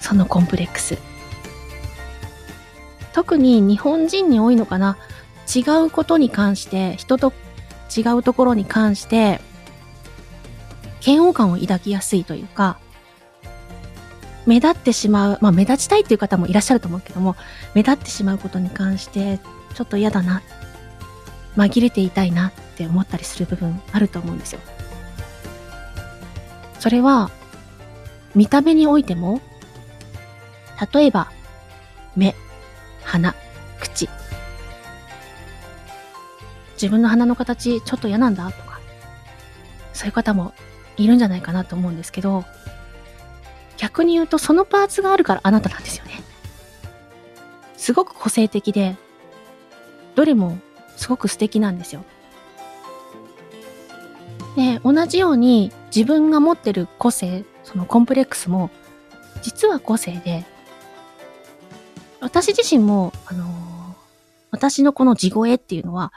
[0.00, 0.98] そのコンプレックス。
[3.18, 4.96] 特に日本人に多いのかな。
[5.52, 7.32] 違うことに関して人と
[7.96, 9.40] 違うところに関して
[11.04, 12.78] 嫌悪感を抱きやすいというか
[14.46, 17.34] 目立ってしまうまあ目立ちたいっていう方もいらっしゃると思うけども
[17.74, 19.40] 目立ってしまうことに関して
[19.74, 20.42] ちょっと嫌だな。
[21.56, 24.60] 紛れていたいなって思ったりする部分あると思うんですよ。
[26.78, 27.30] それは
[28.36, 29.40] 見た目においても
[30.92, 31.32] 例えば
[32.14, 32.36] 目。
[33.08, 33.34] 鼻、
[33.80, 34.06] 口。
[36.74, 38.80] 自分の鼻の形ちょっと嫌なんだとか、
[39.94, 40.52] そういう方も
[40.98, 42.44] いるんじゃないかなと思うんですけど、
[43.78, 46.20] 逆に言うとそのパーツがあるからあなたなんですよね。
[47.78, 48.96] すごく個性的で、
[50.14, 50.58] どれも
[50.96, 52.04] すごく素敵なんですよ。
[54.54, 58.70] で、同じように自分が持ってる個性、そのコンプレックスも、
[59.40, 60.44] 実は個性で、
[62.20, 63.48] 私自身も、あのー、
[64.50, 66.12] 私のこの地声っていうのは、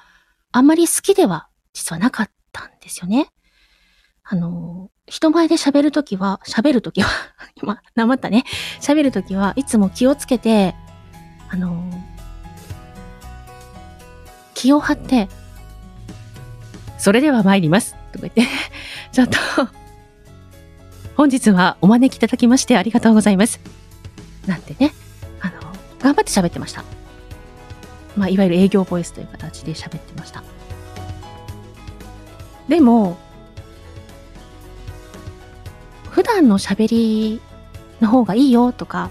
[0.52, 3.30] あんまり好きでは実はなかったんですよね。
[4.24, 7.10] あのー、人前で喋るときは、喋るときは
[7.62, 8.46] 今、なまったね。
[8.80, 10.76] 喋るときはいつも気をつけて、
[11.50, 12.02] あのー、
[14.54, 15.30] 気を張って、
[16.98, 17.96] それでは参ります。
[18.12, 18.48] とか言って、
[19.12, 19.38] ちょっと
[21.16, 23.60] 本日はお招きいただきましてありがとうございます。
[24.48, 24.94] なんてね、
[26.02, 26.84] 頑張って喋ってました。
[28.18, 30.44] まあ、いわゆる営業ボイスという形で喋ってました。
[32.68, 33.18] でも、
[36.10, 37.42] 普段の喋り
[38.02, 39.10] の方がいいよとか、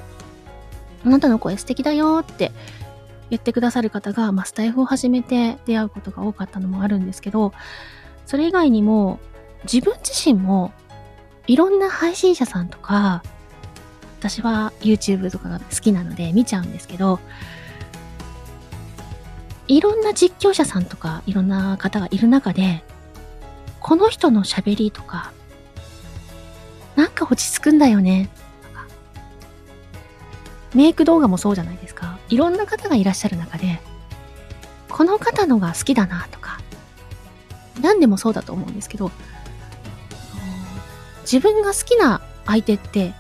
[1.05, 2.53] あなたの声素敵だよって
[3.31, 7.53] 言ってくださる方が、まあ、スタイフを始めて出会うことが多かったのもあるんですけど、
[8.27, 9.19] それ以外にも、
[9.65, 10.73] 自分自身も、
[11.47, 13.23] いろんな配信者さんとか、
[14.21, 17.21] 私は YouTube とかが好きなので見ちゃうんですけど、
[19.67, 22.85] いろんな実況者さんとか、いろんな方がいる中で、
[23.81, 25.33] この人の喋りとか、
[26.97, 28.29] なんか落ち着くんだよね、
[30.75, 32.19] メイク動画もそうじゃないですか。
[32.29, 33.81] いろんな方がいらっしゃる中で、
[34.91, 36.61] この方のが好きだな、とか。
[37.81, 39.11] 何でもそうだと思うんですけど、
[41.23, 43.15] 自分が好きな相手って、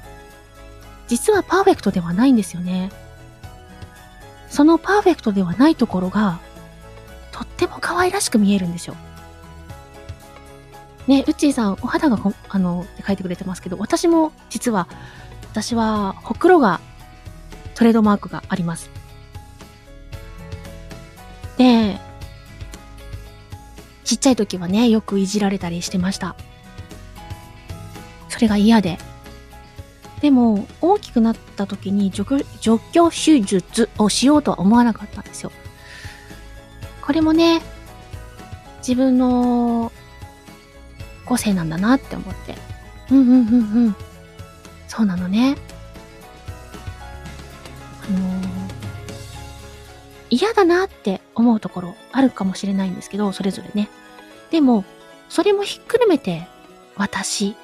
[1.10, 2.92] 実はパーフェクトではないんですよね。
[4.48, 6.38] そのパーフェクトではないところが、
[7.32, 8.94] とっても可愛らしく見えるんですよ。
[11.08, 14.86] ね、うっちーさん、お肌があの、って書いてくれてますけど、私も実は、
[15.50, 16.80] 私は、ほくろが、
[17.74, 18.88] トレードマークがあります。
[21.58, 21.98] で、
[24.04, 26.36] ちっちゃい時はね、よくいじられたりしてました。
[28.28, 29.09] それが嫌で。
[30.20, 32.24] でも、大きくなった時に除
[32.60, 35.52] 除去手術をしようとは思わなかったんですよ。
[37.00, 37.62] これもね、
[38.78, 39.90] 自分の
[41.24, 42.54] 個性なんだなって思って。
[43.10, 43.36] うんうんうん
[43.86, 43.96] うん。
[44.88, 45.56] そうなのね。
[48.04, 48.42] あのー、
[50.30, 53.88] 嫌だなって思うところあるかもしれないんですけど、それぞれね。
[54.50, 54.84] でも、
[55.28, 56.46] それもひっくるめて、
[56.96, 57.56] 私。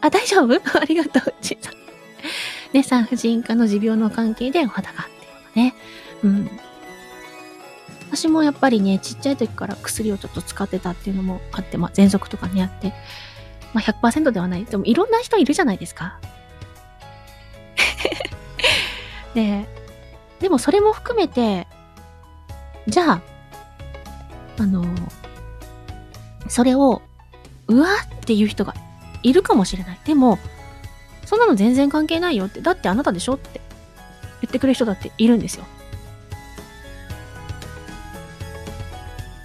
[0.00, 0.54] あ、大丈夫？
[0.78, 1.83] ありがとう、ちいさん。
[2.72, 5.26] ね、産婦人科の持病の関係でお肌がって
[5.60, 5.74] いうのね。
[6.22, 6.50] うん。
[8.10, 12.92] 私もやっぱりね、ちっちゃい時から薬をちょっと使ってたっていうのもあって、まあ、喘息とかね、あって、
[13.72, 14.64] まあ、100%ではない。
[14.64, 16.18] でも、いろんな人いるじゃないですか。
[19.34, 19.66] で、
[20.38, 21.66] でもそれも含めて、
[22.86, 23.20] じゃあ、
[24.58, 24.84] あの、
[26.48, 27.02] それを、
[27.66, 28.74] うわっていう人が
[29.22, 29.98] いるかもしれない。
[30.04, 30.38] でも、
[31.26, 33.60] そんなの全然関係ないよって、だってあなたでしょって
[34.40, 35.64] 言ってくれる人だっているんですよ。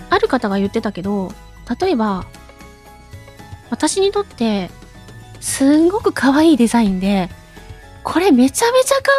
[0.09, 1.31] ある方が言ってたけど、
[1.79, 2.25] 例えば、
[3.69, 4.69] 私にとって、
[5.39, 7.29] すんごく可愛いデザインで、
[8.03, 9.11] これめちゃめちゃ可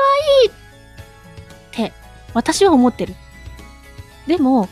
[1.75, 1.93] 愛いって、
[2.35, 3.15] 私は思ってる。
[4.27, 4.69] でも、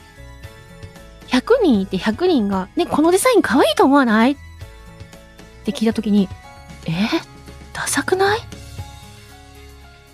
[1.29, 4.33] 100人いて100人が、ね、このデザイン可愛いと思わない？
[4.33, 4.37] っ
[5.65, 6.29] て聞いたときに、
[6.87, 6.91] え？
[6.91, 7.38] ー、
[7.79, 8.41] ダサくない？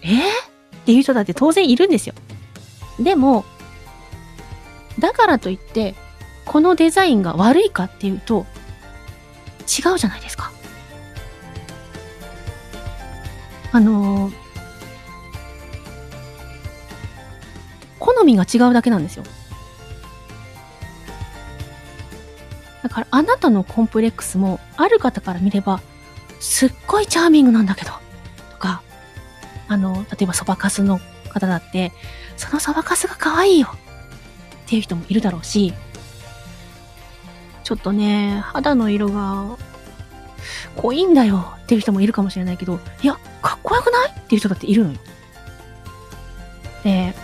[0.03, 0.21] えー、っ
[0.85, 2.15] ていう人だって当然いるんですよ。
[3.01, 3.47] でも、
[4.99, 5.95] だからといって、
[6.45, 8.45] このデザインが悪いかっていうと、
[9.61, 10.53] 違うじゃないですか。
[13.73, 14.35] あのー、
[17.99, 19.25] 好みが違うだけなんですよ。
[22.83, 25.81] だからあなたのコンプレックスもある方から見れば、
[26.41, 27.93] すっごいチャーミングなんだけど、
[28.53, 28.83] とか、
[29.69, 31.93] あの、例えばそばかすの方だって、
[32.37, 33.69] そのそばかすが可愛いよ。
[33.73, 35.75] っていう人もいるだろうし、
[37.63, 39.57] ちょっとね、肌の色が
[40.77, 41.55] 濃いんだよ。
[41.63, 44.11] っていう人もいるかもしれないけど、いや、かっこよくない？
[44.11, 44.99] っていう人だっているのよ。
[46.83, 47.15] で、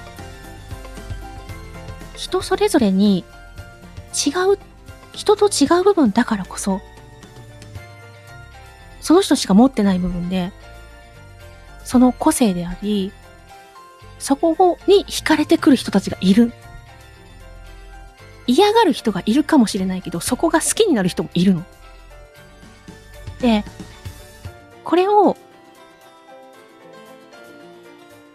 [2.16, 3.24] 人それぞれに
[4.14, 4.58] 違う
[5.12, 6.80] 人と違う部分だからこそ、
[9.00, 10.52] その人しか持ってない部分で、
[11.84, 13.12] その個性であり、
[14.18, 16.52] そこに惹かれてくる人たちがいる。
[18.46, 21.64] 嫌がる人がいるかもしれないけど、そこが好きになる人もいるの。
[23.40, 23.64] で、
[24.84, 25.36] これを、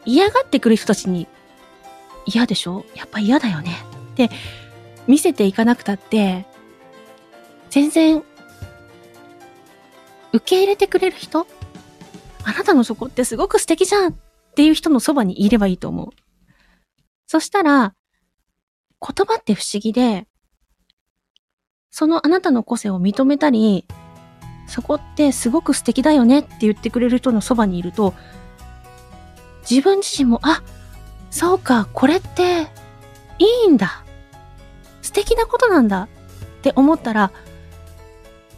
[0.06, 1.28] 嫌がってくる人たちに、
[2.26, 2.86] 嫌でしょ？
[2.96, 3.76] やっぱ嫌だよね。
[4.16, 4.30] で、
[5.06, 6.46] 見せていかなくたって、
[7.70, 8.24] 全然、
[10.36, 11.48] 受け入れてくれる人？
[12.44, 14.16] あなたのそこってすごく素敵じゃんっ
[14.56, 16.10] ていう人のそばにいればいいと思う。
[17.28, 17.94] そしたら、
[19.02, 20.28] 言葉って不思議で、
[21.90, 23.86] そのあなたの個性を認めたり、
[24.68, 28.14] そこってすごく素敵だよねって言ってくれる人のそばにいると、
[29.70, 30.62] 自分自身も、あ、
[31.32, 32.68] そうか、これって
[33.40, 34.04] いいんだ。
[35.02, 36.08] 素敵なことなんだっ
[36.62, 37.32] て思ったら、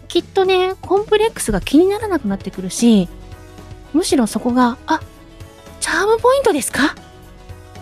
[0.08, 3.08] きっとね、コンプレックスが気にならなくなってくるし、
[3.94, 5.02] むしろそこが、あ、
[5.80, 6.96] チャームポイントですか？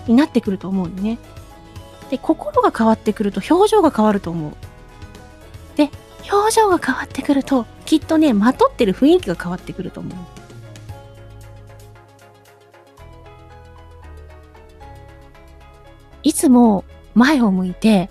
[0.08, 1.18] になってくると思うのね。
[2.10, 4.54] で、心が変わってくると表情が変わると思う。
[5.76, 5.90] で、
[6.32, 10.18] 表情が変わってくると、きっとね、まとってる雰囲気が変わってくると思う。
[16.24, 16.84] いつも
[17.14, 18.10] 前を向いて、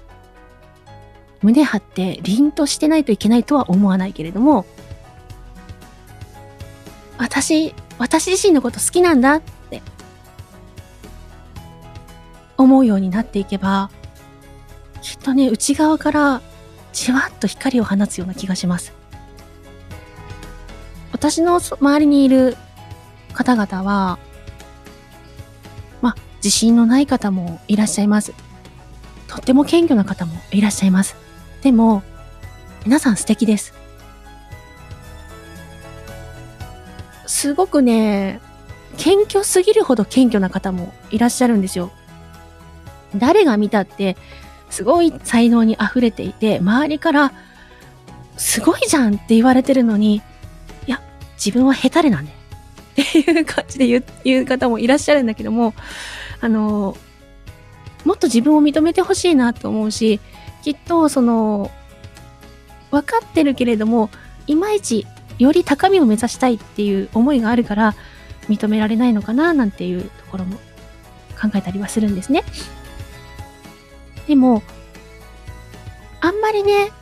[1.45, 4.65] 胸張って凛としてないといけないとは思わないけれども、
[7.19, 9.83] 私、私自身のこと好きなんだって
[12.57, 13.91] 思うようになっていけば、
[15.03, 16.41] きっとね、内側から
[16.95, 18.95] じわっと光を放つような気がします。
[21.13, 22.57] 私の周りにいる
[23.35, 24.19] 方々は、
[26.01, 28.33] まあ、自信のない方もいらっしゃいます。
[29.29, 31.24] とっても謙虚な方もいらっしゃいます。
[31.65, 32.03] でも、
[32.85, 33.73] 皆さん素敵です。
[37.27, 38.39] すごくね、
[38.99, 41.91] 謙虚すぎるほど謙虚な方もいらっしゃるんですよ。
[43.17, 44.19] 誰が見たって、
[44.69, 47.33] すごい才能に溢れていて、周りから、
[48.37, 50.21] すごいじゃんって言われてるのに、い
[50.91, 51.01] や、
[51.43, 52.33] 自分は下手れなんで。
[52.33, 55.73] っていう感じで言う言う方もいらっしゃるんだけども、
[56.43, 56.95] あの、
[58.05, 60.21] もっと自分を認めてほしいなと思うし、
[60.65, 61.71] きっとその
[62.91, 64.09] 分かってるけれども
[64.47, 65.07] いまいち
[65.39, 67.95] より高みを目指したいっていう思いがあるから
[68.49, 70.57] 認められないのかななんていうところも
[71.39, 72.45] 考えたりはするんですね。
[74.27, 74.63] でも
[76.23, 76.93] あんまりね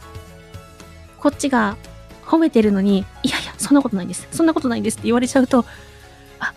[1.20, 1.76] こっちが
[2.24, 5.64] 褒めてるのにいやいやそんなことないんですそんなことないんですって言われちゃうと
[6.40, 6.52] あ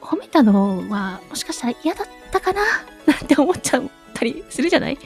[0.00, 2.62] 褒めたのはもしかしたら嫌だったかな
[3.04, 4.98] なんて思っちゃうったりするじゃない？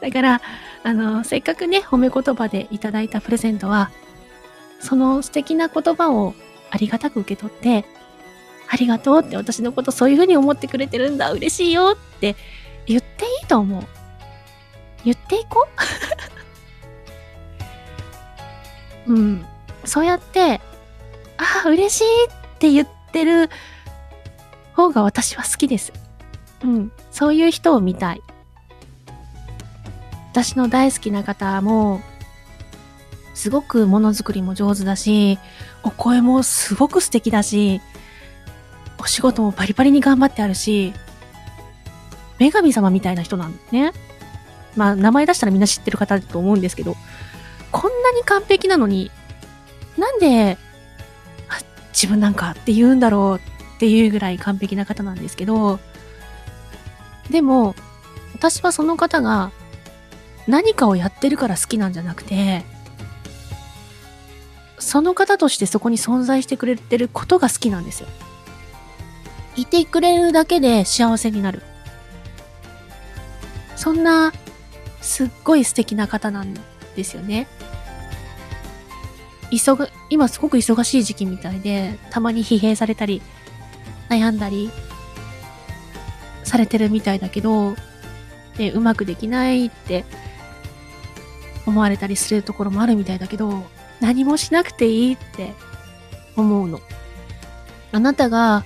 [0.00, 0.40] だから、
[0.84, 3.90] あの、せっかくね、褒め言葉でいただいたプレゼントは、
[4.80, 6.34] その素敵な言葉を
[6.70, 7.84] ありがたく受け取って、
[8.70, 12.36] ありがとうって私のことそういうふうに思ってくれてるんだ、嬉しいよって
[12.86, 13.82] 言っていいと思う。
[15.04, 15.66] 言っていこ
[19.06, 19.12] う？
[19.14, 19.46] うん。
[19.84, 20.60] そうやって、
[21.38, 23.48] ああ、嬉しいって言ってる
[24.74, 25.92] 方が私は好きです。
[26.62, 26.92] うん。
[27.10, 28.22] そういう人を見たい。
[30.38, 32.00] 私の大好きな方も、
[33.34, 35.36] すごくものづくりも上手だし、
[35.82, 37.80] お声もすごく素敵だし、
[38.98, 40.94] お仕事もバリバリに頑張ってあるし、
[42.38, 43.92] 女神様みたいな人なんでね。
[44.76, 46.96] まあ、名前出したらみんな知ってる方だと思うんですけど、
[47.72, 49.10] こんなに完璧なのに、
[49.96, 50.56] なんで、
[51.92, 55.80] 自分なんかって言うんだろうっていうぐらい完璧な方なんですけど、
[57.28, 57.74] でも、
[58.34, 59.50] 私はその方が
[60.48, 62.64] 何かをやってるから好きなんじゃなくて、
[64.78, 68.08] その方としてそこに存在してくれてることが好きなんですよ。
[69.56, 71.62] いてくれるだけで幸せになる。
[73.76, 74.32] そんな、
[75.02, 76.54] すっごい素敵な方なん
[76.96, 77.46] ですよね。
[79.50, 83.20] 急ぐ、今すごく忙しい時期みたいで、たまに疲弊されたり、
[84.08, 84.70] 悩んだり、
[86.44, 87.76] されてるみたいだけど、
[88.56, 90.04] で、うまくできないって
[91.68, 93.62] 思われたりするところもあるみたいだけど、
[94.00, 95.52] 何もしなくていいって
[96.34, 96.80] 思うの。
[97.92, 98.64] あなたが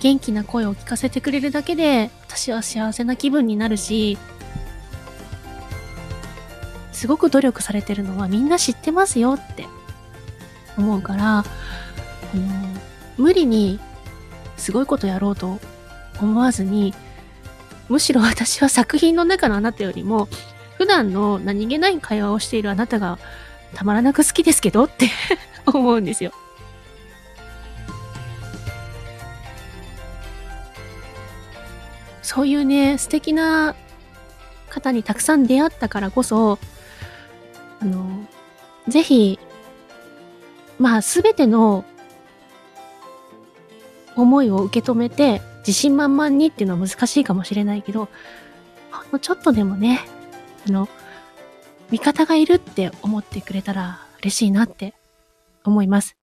[0.00, 4.16] 元気な声を聞かせてくれるだけで、私は幸せな気分になるし、
[6.92, 9.66] すごく努力されてるのはみんな知ってますよって
[10.78, 11.44] 思うから、あの
[13.18, 13.80] 無理に
[14.56, 15.58] すごいことやろうと
[16.20, 16.94] 思わずに、
[17.88, 20.28] むしろ私は作品の中のあなたよりも
[20.78, 23.18] 普段の何気ない会話をしているあなたが
[23.74, 25.10] たまらなく好きですけどって
[25.66, 26.32] 思うんですよ。
[32.22, 33.76] そういうね、素敵な
[34.70, 36.58] 方にたくさん出会ったからこそ、
[37.80, 38.26] あの、
[38.88, 39.38] ぜひ、
[40.78, 41.84] まあ、すべての
[44.16, 48.08] 思いを受け止めて、自信満々にっていうのは難しいかもしれないけど、
[48.90, 50.00] ほんのちょっとでもね、
[50.66, 50.88] あの、
[51.90, 54.94] 味方がいるって思ってくれたら嬉しいなって
[55.64, 56.16] 思います。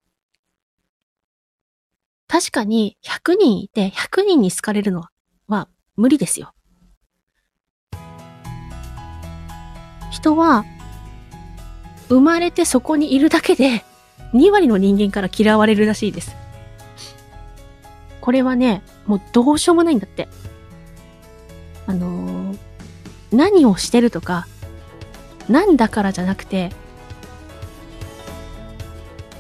[2.28, 5.04] 確かに100人いて100人に好かれるの
[5.48, 5.68] は
[5.98, 6.54] 無理ですよ。
[10.12, 10.66] 人は
[12.10, 13.84] 生まれてそこにいるだけで
[14.34, 16.36] 2割の人間から嫌われるらしいです。
[18.22, 20.28] これはね、もうどうしようもないんだって。
[21.88, 22.41] あのー、
[23.32, 24.48] 何をしてるとか、
[25.50, 26.72] なんだからじゃなくて、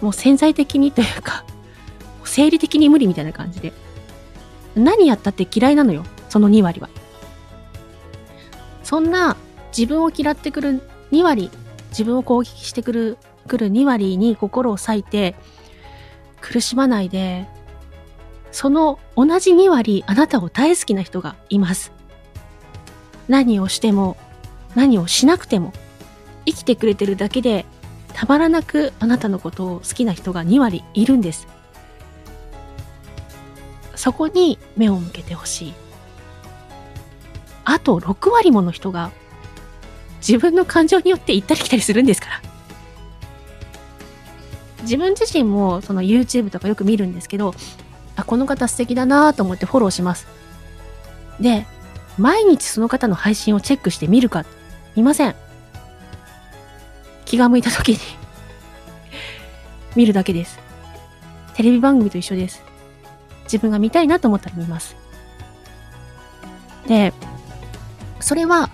[0.01, 1.45] もう潜在的にというか、
[2.23, 3.73] 生理的に無理みたいな感じで。
[4.75, 6.89] 何やったって嫌いなのよ、その2割は。
[8.83, 9.35] そんな
[9.77, 10.81] 自分を嫌ってくる
[11.11, 11.51] 2割、
[11.89, 13.17] 自分を攻撃してくる、
[13.47, 15.35] くる2割に心を割いて、
[16.39, 17.47] 苦しまないで、
[18.51, 21.91] その同じ2割あなたを大好きな人がいます。
[23.31, 24.17] 何をしても、
[24.75, 25.71] 何をしなくても、
[26.45, 27.65] 生きてくれてるだけで、
[28.13, 31.47] たまらなくあなたのことを好きな人が2割いるんです。
[33.95, 35.73] そこに目を向けてほしい。
[37.63, 39.11] あと6割もの人が
[40.17, 42.41] 自分の感情によって行ったり来たりするんですから。
[44.81, 47.55] 自分自身もその YouTube とかよく見るんですけど、
[48.17, 50.27] あ、この方素敵だなと思ってフォローします。
[51.39, 51.65] で、
[52.17, 54.45] 毎日その方の配信をチェックして見るか、
[54.95, 55.35] 見ません。
[57.25, 57.99] 気が向いた時に
[59.95, 60.59] 見るだけです。
[61.55, 62.63] テレビ番組と一緒です。
[63.43, 64.95] 自分が見たいなと思ったら見ます。
[66.87, 67.13] で、
[68.19, 68.69] それは、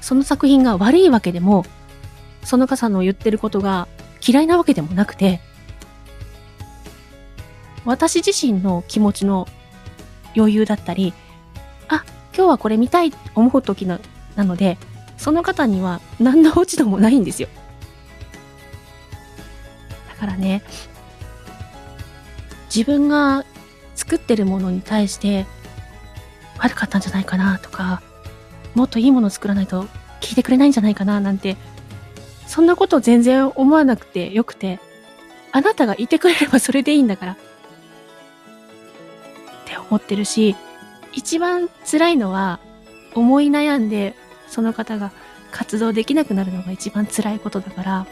[0.00, 1.64] その作品が悪いわけでも、
[2.44, 3.88] その方の言ってることが
[4.26, 5.40] 嫌いなわけでもなくて、
[7.84, 9.46] 私自身の気持ちの
[10.36, 11.12] 余裕だったり、
[12.38, 13.98] 今日はこれ見たいと思う時の
[14.36, 14.78] なので、
[15.16, 17.48] その方には何の落ち度もないんですよ。
[20.08, 20.62] だからね、
[22.72, 23.44] 自分が
[23.96, 25.46] 作ってるものに対して
[26.58, 28.02] 悪かったんじゃないかなとか、
[28.76, 29.88] もっといいもの作らないと
[30.20, 31.56] 聞いてくれないんじゃないかななんて、
[32.46, 34.78] そんなこと全然思わなくてよくて、
[35.50, 37.36] あなたがいてくれればそれでいいんだからっ
[39.64, 39.76] て。
[39.76, 40.54] 思ってるし、
[41.12, 42.60] 一番辛いのは、
[43.14, 44.14] 思い悩んで、
[44.48, 45.12] その方が
[45.50, 48.06] 活動できなくなるのが一番辛いことだから、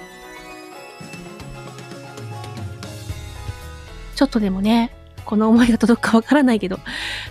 [4.15, 4.91] ちょっとでもね、
[5.25, 6.79] この思いが届くかわからないけど、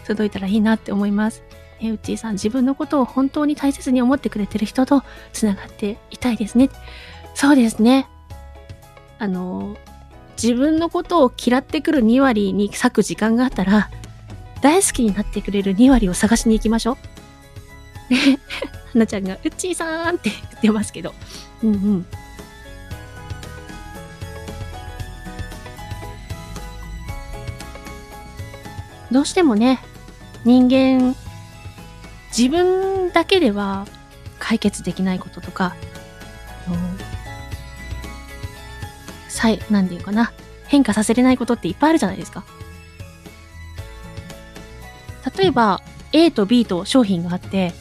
[0.06, 1.44] 届いたらいいなって思います。
[1.82, 5.04] え、うっちーさん、自分のことを本当に大切に思ってくれてる人と
[5.34, 6.70] 繋がっていたいですね。
[7.34, 8.08] そうですね。
[9.18, 9.76] あの、
[10.42, 13.90] 自分のことを嫌ってくる2割に割く時間があったら、
[14.66, 16.98] 大好きになってくれる2割を探しに行きましょ
[18.10, 18.14] う。
[18.14, 18.40] ね、
[18.94, 21.14] はなちゃんが、うっちーさんって言ってますけど。
[21.62, 22.06] うんうん。
[29.12, 29.84] どうしてもね、
[30.46, 31.16] 人間、
[32.36, 33.86] 自分だけでは
[34.40, 35.76] 解決できないこととか、
[39.30, 40.34] さい、なんていうかな、
[40.66, 42.44] 変化させれないことっていっぱいあるじゃないですか。
[45.38, 45.82] 例えば
[46.12, 47.74] A と B と商品があって、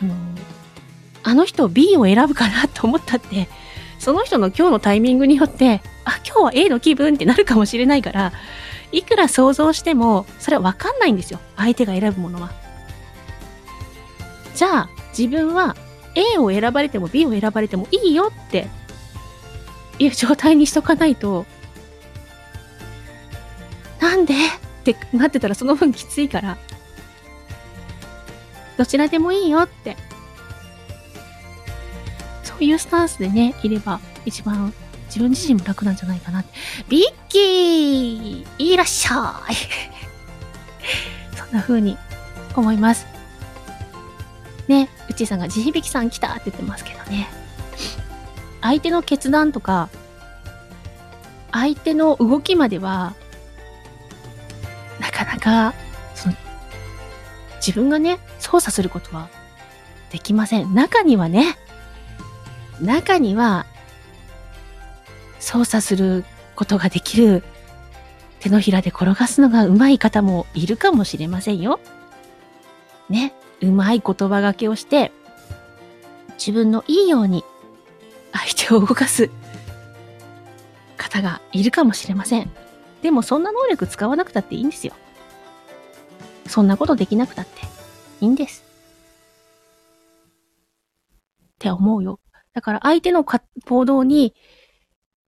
[0.00, 0.14] あの、
[1.22, 3.48] あの人 B を選ぶかなと思ったって、
[3.98, 8.32] その人の今日のタイミングによって、あ、今日は A の気分ってなるかもしれないから、
[8.92, 11.40] いくら想像しても、それはわかんないんですよ。
[11.56, 12.50] 相手が選ぶものは。
[14.54, 15.76] じゃあ、自分は
[16.14, 18.68] A を選ばれても B を選ばれてもいいよって
[19.98, 21.44] いう状態にしとかないと、
[24.00, 24.34] なんで
[24.92, 26.58] ってなってたらその分きついから、
[28.76, 29.96] どちらでもいいよって、
[32.44, 34.72] そういうスタンスでね、いれば一番
[35.06, 36.50] 自分自身も楽なんじゃないかなって。
[36.88, 39.54] ビッキーいらっしゃい
[41.36, 41.96] そんな風に
[42.54, 43.06] 思います。
[44.68, 47.28] ね、うちさんが地響きさん来たって言ってますけどね。
[48.60, 49.88] 相手の決断とか、
[51.52, 53.14] 相手の動きまでは
[55.38, 55.74] なかなか、
[56.14, 56.34] その、
[57.56, 59.28] 自分がね、操作することは
[60.10, 60.74] できません。
[60.74, 61.56] 中にはね、
[62.80, 63.66] 中には、
[65.38, 66.24] 操作する
[66.56, 67.44] ことができる
[68.40, 71.80] 手のひらで転がすのが上手い方もいるかもしれませんよ。
[73.08, 73.32] ね。
[73.60, 75.10] うまい言葉がけをして、
[76.38, 77.44] 自分のいいように
[78.32, 79.30] 相手を動かす
[80.96, 82.50] 方がいるかもしれません。
[83.02, 84.94] でもそんな能力使わなくたっていいんですよ。
[86.48, 87.62] そんなことできなくたって
[88.20, 88.64] いいんです。
[91.40, 92.20] って思うよ。
[92.54, 94.34] だから相手の行動に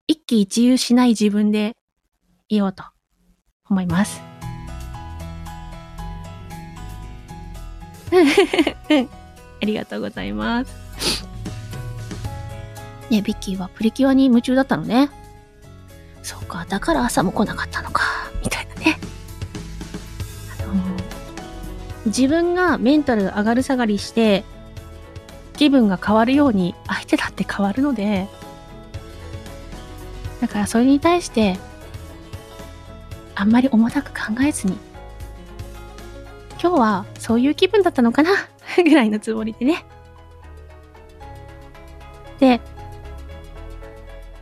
[0.07, 1.77] 一喜一憂しない自分で
[2.49, 2.85] いようと
[3.69, 4.21] 思います。
[9.63, 10.75] ありがとうございます。
[13.11, 15.11] ね、ビッキーはプリキュアに夢中だったのね。
[16.23, 18.03] そうか、だから朝も来なかったのか、
[22.11, 24.45] 自分がメンタル上がる下がりして、
[25.57, 28.29] 気分が変わるように相手だって変わるので、
[30.41, 31.59] だからそれに対して、
[33.35, 34.77] あんまり重たく考えずに、
[36.61, 38.31] 今日はそういう気分だったのかな
[38.77, 39.85] ぐらいのつもりでね。
[42.39, 42.61] で、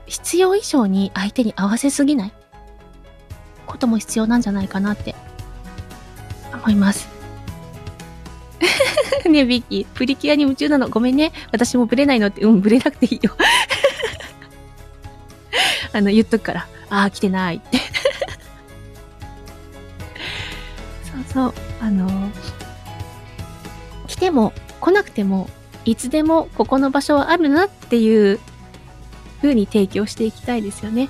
[0.06, 2.32] 必要以上に相手に合わせすぎない
[3.66, 5.14] ことも必要なんじゃないかなって
[6.54, 7.17] 思います。
[9.28, 10.88] ねビッキー、プリキュアに夢中なの。
[10.88, 11.32] ごめんね。
[11.52, 13.36] 私もブレないのって、うん、ブレなくていいよ。
[15.92, 16.66] あの、言っとくから。
[16.90, 17.78] ああ、来てないって。
[21.04, 21.54] そうそう。
[21.80, 22.30] あのー、
[24.06, 25.48] 来ても来なくても、
[25.84, 28.40] いつでもここの場所はあるなっていう
[29.40, 31.08] 風に提供していきたいですよね。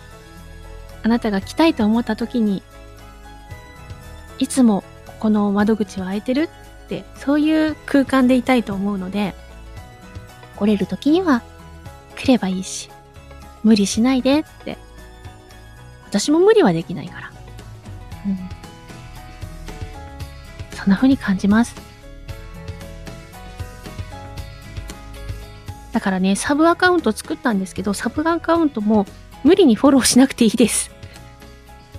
[1.03, 2.63] あなたが来たいと思った時に、
[4.39, 4.85] いつも
[5.21, 6.49] この窓口は開いてる
[6.89, 9.35] って、そういう空間でいたいと思うので、
[10.57, 11.43] 来れる時には
[12.17, 12.89] 来ればいいし、
[13.63, 14.79] 無理しないでって。
[16.07, 17.33] 私も無理はできないから。
[18.27, 18.39] うん。
[20.75, 21.77] そんな風に感じます。
[25.93, 29.05] だからね、サブアカウント作ったんですけど、サブアカウントも
[29.45, 30.91] 無理にフォローしなくていいです。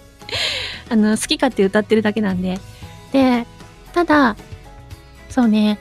[0.90, 2.60] あの、好き勝手歌ってるだけなんで。
[3.12, 3.46] で、
[3.94, 4.36] ただ、
[5.30, 5.80] そうね、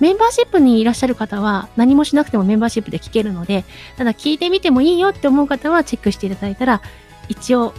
[0.00, 3.64] メンバーシップにいらっしゃる方は何もしなくてもメンバーシップで聴けるので、
[3.96, 6.82] ただ聞いてみてもいいよって思う方はチェックしていただいたら、
[7.28, 7.74] 一応、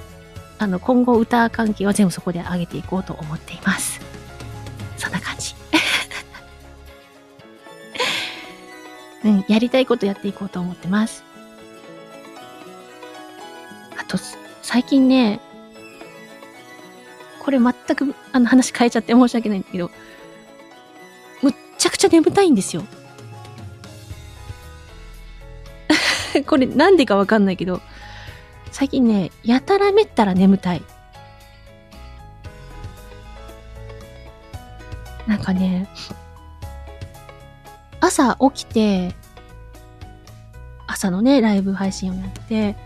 [0.58, 4.02] あの、今後歌関係は全部そこで上げていこうと思っています。
[4.98, 5.56] そんな感じ。
[9.24, 11.24] うん、やりたいことやっていこうと思ってます。
[13.98, 14.18] あと、
[14.62, 15.40] 最近ね、
[17.40, 19.90] これ全くあの話変えちゃって申し訳ないんだけど、
[22.00, 22.84] ちゃ眠たいんですよ。
[26.48, 27.82] これなんでかわかんないけど、
[28.72, 30.84] 最近ね、やたらめったら眠たい。
[35.28, 35.88] なんかね、
[38.00, 39.14] 朝起きて、
[40.88, 42.78] 朝のね、ライブ配信をやって、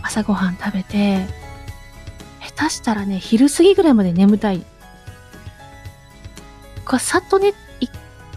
[0.00, 1.26] 朝ごはん食べて、
[2.40, 4.64] 下手したらね、昼過ぎぐらいまで眠たい。
[6.84, 7.52] こさっとね、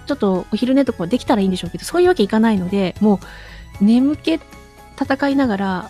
[0.06, 3.20] ちょっとお昼寝とかできたらいいんでしょうけど、そういうわけいかないので、も
[3.82, 4.40] う眠気
[5.00, 5.90] 戦いながら、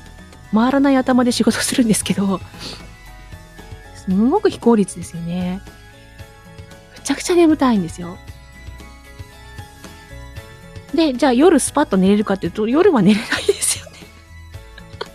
[0.53, 2.39] 回らない頭で仕事するんですけど、
[3.95, 5.61] すごく非効率ですよね。
[6.97, 8.17] めちゃくちゃ眠たいんですよ。
[10.93, 13.91] で、じゃあ夜スパッと寝れるかっていうと、夜は寝れないですよね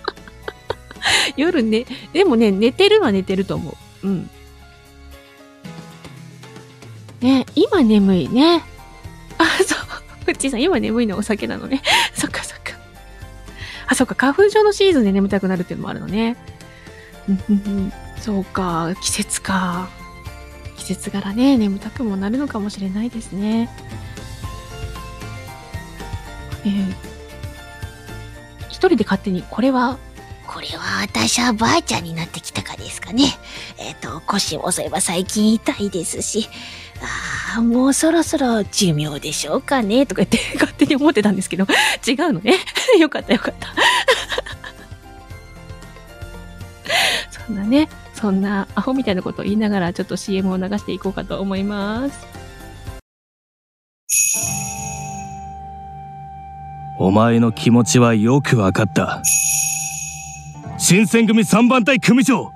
[1.36, 4.08] 夜ね、でもね、寝てるは寝てると思う。
[4.08, 4.30] うん。
[7.20, 8.64] ね、今眠いね。
[10.28, 10.34] あ、そう。
[10.34, 11.82] ふっちーさん、今眠いのお酒なのね。
[12.14, 12.74] そっかそっか。
[13.86, 16.36] あ、そっか、花粉症のシーズンで眠たくなるっていうのもあるのね。
[18.20, 19.88] そうか、季節か。
[20.76, 23.68] 季節柄ね、眠たくもなるのかもしれないですね。
[26.64, 26.94] えー、
[28.68, 29.98] 一人で勝手に、これは、
[30.46, 33.24] これは私はばあちゃんになってきたかですかね。
[33.76, 36.48] えっ、ー、と、腰もそういえば最近痛いですし、
[37.02, 41.66] ああ、もうそろそろ寿命でしょうかね、とか言って 勝手に思ってたんですけど、
[42.06, 42.54] 違うのね。
[42.98, 43.68] よかったよかった。
[47.30, 52.26] そんなね、そんなアホみたいなことを言いながらちょっと CM を流していこうかと思います。
[57.00, 59.22] お前の気持ちはよくわかった。
[60.78, 62.50] 新選組三番隊組長、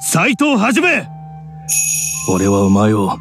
[0.00, 1.06] 斎藤はじめ
[2.28, 3.16] 俺はお前を、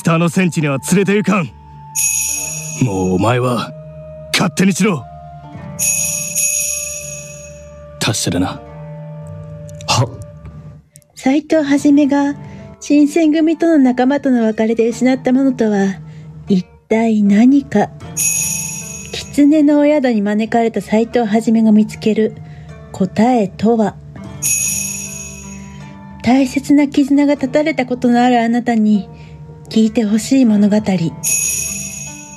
[0.00, 1.50] 北の戦地には連れて行かん。
[2.84, 3.70] もうお前は、
[4.32, 5.04] 勝手にしろ。
[7.98, 8.46] 達者だな。
[9.86, 10.08] は
[11.14, 12.34] 斎藤はじめが、
[12.80, 16.00] 新選組との仲間との別れで失ったものとは、
[16.88, 17.90] 体何か。
[19.12, 22.34] 狐のお宿に招かれた斎藤はじめが見つける
[22.90, 23.96] 答えとは
[26.22, 29.08] 大切な絆が断たれたことのあるあなたに
[29.70, 30.76] 聞いてほしい物語。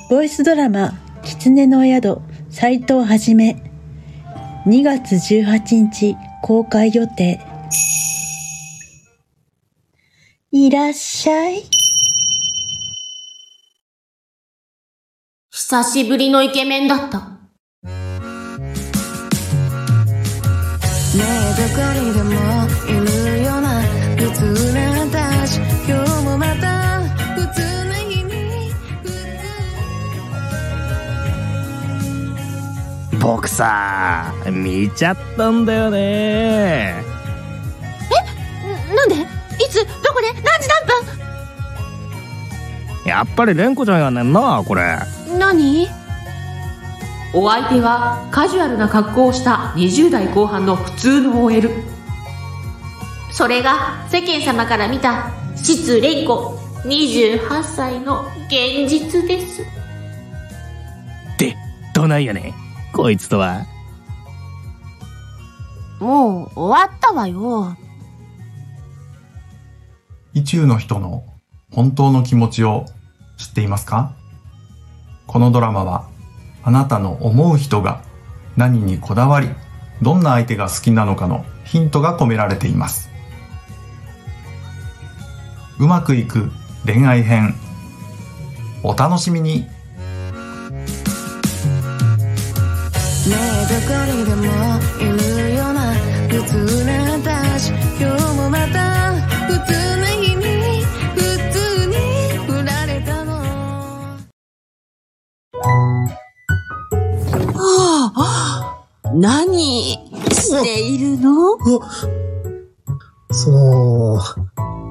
[0.08, 0.92] ボイスドラマ、
[1.24, 3.56] 狐のお宿、斎藤はじめ。
[4.66, 7.40] 2月18日公開予定。
[10.52, 11.64] いらっしゃい。
[15.50, 17.18] 久しぶりのイケメンだった。
[17.18, 17.32] ね
[21.16, 22.30] えどこにでも
[22.88, 23.23] いる
[33.24, 37.02] 僕さ、見ちゃったんだよね。
[38.94, 39.14] なんで？
[39.14, 39.18] い
[39.70, 39.82] つ？
[40.02, 40.26] どこで？
[40.42, 40.68] 何時
[43.02, 44.98] 何やっぱり蓮子ちゃんやねんな、これ。
[45.26, 45.88] 分何？
[47.32, 51.70] お相手はカジュアルな格好をした20代後半の普通の OL
[53.32, 59.62] それが世間様から見た失恋子28歳の現実です。
[61.38, 61.56] で、
[61.94, 62.63] どないやねん。
[62.94, 63.66] こいつとは。
[65.98, 67.76] もう終わったわよ。
[70.32, 71.24] 意中の人の
[71.72, 72.86] 本当の気持ちを
[73.36, 74.14] 知っていますか？
[75.26, 76.08] このドラマは
[76.62, 78.02] あなたの思う人が
[78.56, 79.48] 何にこだわり
[80.00, 83.10] どんな相手が好きなのかのヒントが込められています
[85.80, 86.50] うまくいく
[86.86, 87.54] 恋愛編
[88.82, 89.66] お楽しみに
[93.26, 94.42] ねえどこにでも
[95.00, 95.02] い
[95.48, 95.94] るような
[96.28, 97.70] 普通な私。
[97.98, 99.14] 今日もまた
[99.46, 101.20] 普通な日に普
[101.50, 101.56] 通
[101.86, 101.94] に
[102.46, 103.32] 振られたの。
[107.54, 109.94] はあ、何
[110.30, 111.56] しているの？
[113.30, 114.20] その、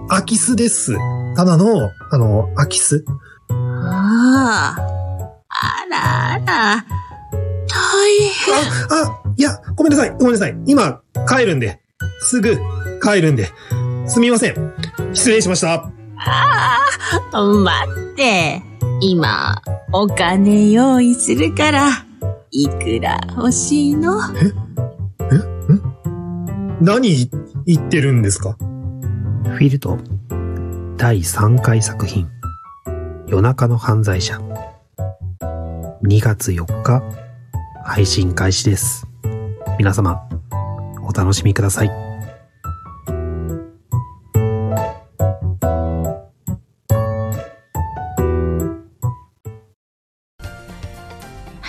[0.07, 0.97] 空き巣です。
[1.35, 3.05] ただの、あの、空き巣。
[3.51, 4.81] ああ、
[5.49, 6.85] あらあら、
[7.73, 8.55] 大変。
[9.05, 10.55] あ、いや、ごめんなさい、ごめんなさい。
[10.65, 11.81] 今、帰るんで。
[12.21, 12.57] すぐ、
[13.01, 13.49] 帰るんで。
[14.07, 14.73] すみません。
[15.13, 15.73] 失礼しました。
[15.73, 16.79] あ
[17.31, 18.61] あ、待って。
[19.01, 19.61] 今、
[19.91, 21.89] お金用意するから、
[22.51, 24.19] いくら欲しいの？
[26.79, 27.29] 何
[27.65, 28.55] 言ってるんですか？
[28.59, 29.97] フィルト
[30.97, 32.27] 第3回作品
[33.27, 34.39] 夜中の犯罪者
[36.03, 37.01] 2月4日
[37.85, 39.05] 配信開始です
[39.77, 40.27] 皆様
[41.01, 41.93] お楽しみくださいは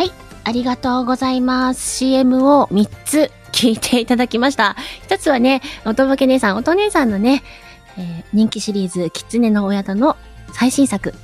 [0.04, 0.10] い、
[0.44, 1.98] ありがとうございます。
[1.98, 4.76] CM を3つ聞いていただきました。
[5.02, 7.42] 一つはね、おとぼけ姉さん、おと姉さんのね、
[7.96, 10.16] えー人気シリーズ、キツネの親だの
[10.52, 11.14] 最新作、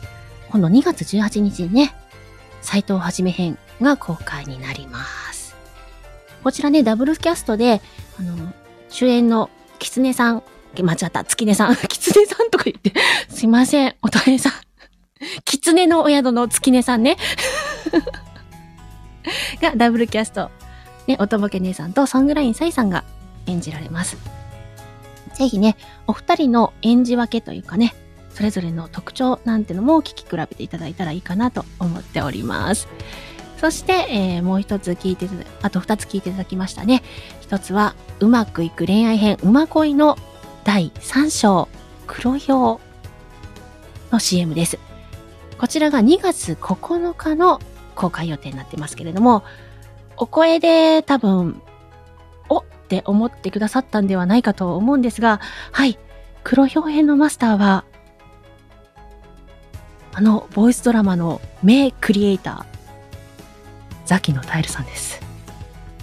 [0.51, 1.95] 今度2月18日にね、
[2.63, 5.57] 斎藤はじめ編が公開になります。
[6.43, 7.81] こちらね、ダブルキャストで、
[8.19, 8.53] あの、
[8.89, 10.43] 主演のキツネさん、
[10.81, 12.93] 間違った、月音さん、キツネさんとか言って、
[13.29, 14.53] すいません、おと姉さん。
[15.45, 17.17] キツネのお宿の月音さんね。
[19.61, 20.51] がダブルキャスト。
[21.07, 23.05] ね、おとぼけ姉さんとソングラインサイさんが
[23.47, 24.17] 演じられます。
[25.35, 25.77] ぜひね、
[26.07, 27.95] お二人の演じ分けというかね、
[28.33, 32.89] それぞれの特徴なんてのも聞き比べていただいたらいいかなと思っております。
[33.61, 35.29] そして、えーもう一つ聞いて、
[35.61, 37.03] あと二つ聞いていただきましたね。
[37.43, 40.17] 一つは、うまくいく恋愛編、うま恋の
[40.65, 41.69] 第3章、
[42.07, 42.81] 黒ひょ
[44.11, 44.79] うの CM です。
[45.59, 47.61] こちらが2月9日の
[47.95, 49.45] 公開予定になってますけれども、
[50.17, 51.61] お声で多分、
[52.49, 55.39] おって思ってくださったんではないかと思うんですが、
[55.71, 55.99] はい、
[56.45, 57.85] 黒ひょう編のマスターは、
[60.15, 62.70] あの、ボイスドラマの名クリエイター、
[64.11, 65.21] ザキのタイルさんです。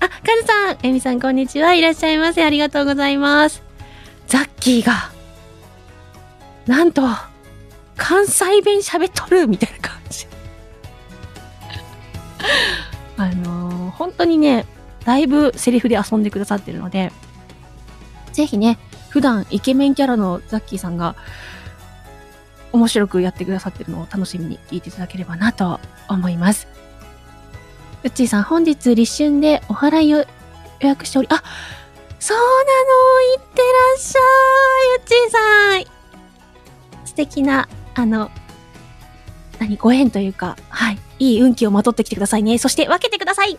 [0.00, 1.72] あ、カズさん、エミさん、こんにちは。
[1.74, 2.44] いらっしゃいませ。
[2.44, 3.62] ありがとうございます。
[4.26, 5.12] ザッキーが、
[6.66, 7.02] なんと、
[7.96, 10.26] 関西弁喋っとるみたいな感じ。
[13.18, 14.66] あのー本当にね、
[15.04, 17.12] だいぶセリフで遊んでくださってるので、
[18.32, 18.80] ぜひね、
[19.10, 21.14] 普段イケメンキャラのザッキーさんが
[22.72, 26.68] 面白くやってくださってるのを楽しみに聞いていただければなと思います。
[28.02, 30.26] うっちーさん、本日立春でお祓いを予
[30.80, 31.42] 約しており、あ、
[32.18, 35.90] そうなのいってらっしゃい、うっちーさ
[37.02, 37.06] ん。
[37.06, 38.30] 素敵な、あの、
[39.72, 42.58] にご縁というか、はい、いい運気をまとってきてくださいね。
[42.58, 43.58] そして分けてください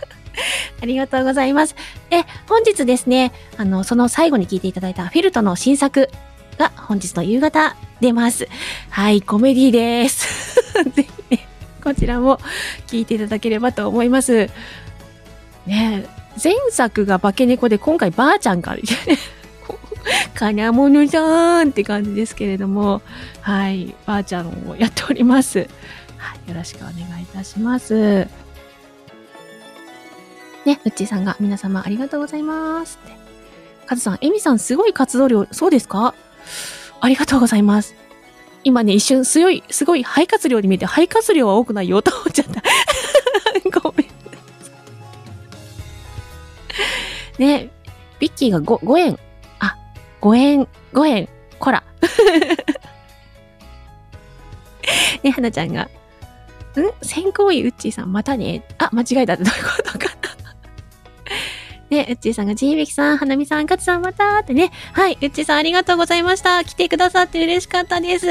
[0.82, 1.74] ありがとうございます。
[2.10, 6.10] で、本日ですね、あの、その最後に聞いていただいたフィルトの新作
[6.56, 8.48] が本日の夕方出ます。
[8.90, 10.56] はい、コメディです。
[10.94, 11.46] ぜひね、
[11.82, 12.38] こちらも
[12.86, 14.50] 聞いていただければと思います。
[15.66, 16.06] ね
[16.42, 18.78] 前作が化け猫で今回ばあちゃんから、
[20.34, 23.00] 金物さんって感じですけれども、
[23.40, 25.66] はい、ばあちゃんをやっております。
[26.18, 28.28] はい、よろしくお願いいたします。
[30.66, 33.16] ね、うっちーさんが皆様ありがとうございますって。
[33.86, 36.14] カズさん、エミさんすごい活動量、そうですか？
[37.00, 37.94] ありがとうございます。
[38.64, 42.62] 今ね、一瞬、すごい、すごい肺活量に見えて、肺活量は多くないよと思っちゃった。
[43.80, 44.06] ごめん。
[47.38, 47.70] ね、
[48.18, 49.18] ビッキーが 5, 5円。
[49.60, 49.76] あ、
[50.20, 51.28] 5円、5円、
[51.58, 51.82] こら。
[55.22, 55.88] ね、はなちゃんが、ん？
[57.02, 58.64] 先行医ウッチーさん、またね。
[58.78, 60.06] あ、間違えたってどういうことか
[60.42, 60.45] な。
[61.90, 64.72] ね、うっちーさんが、ジーベキさん、はなみさん、かつさん、またってね。
[64.92, 66.64] はい、うっちーさん、ありがとうございました。
[66.64, 68.26] 来てくださって嬉しかったです。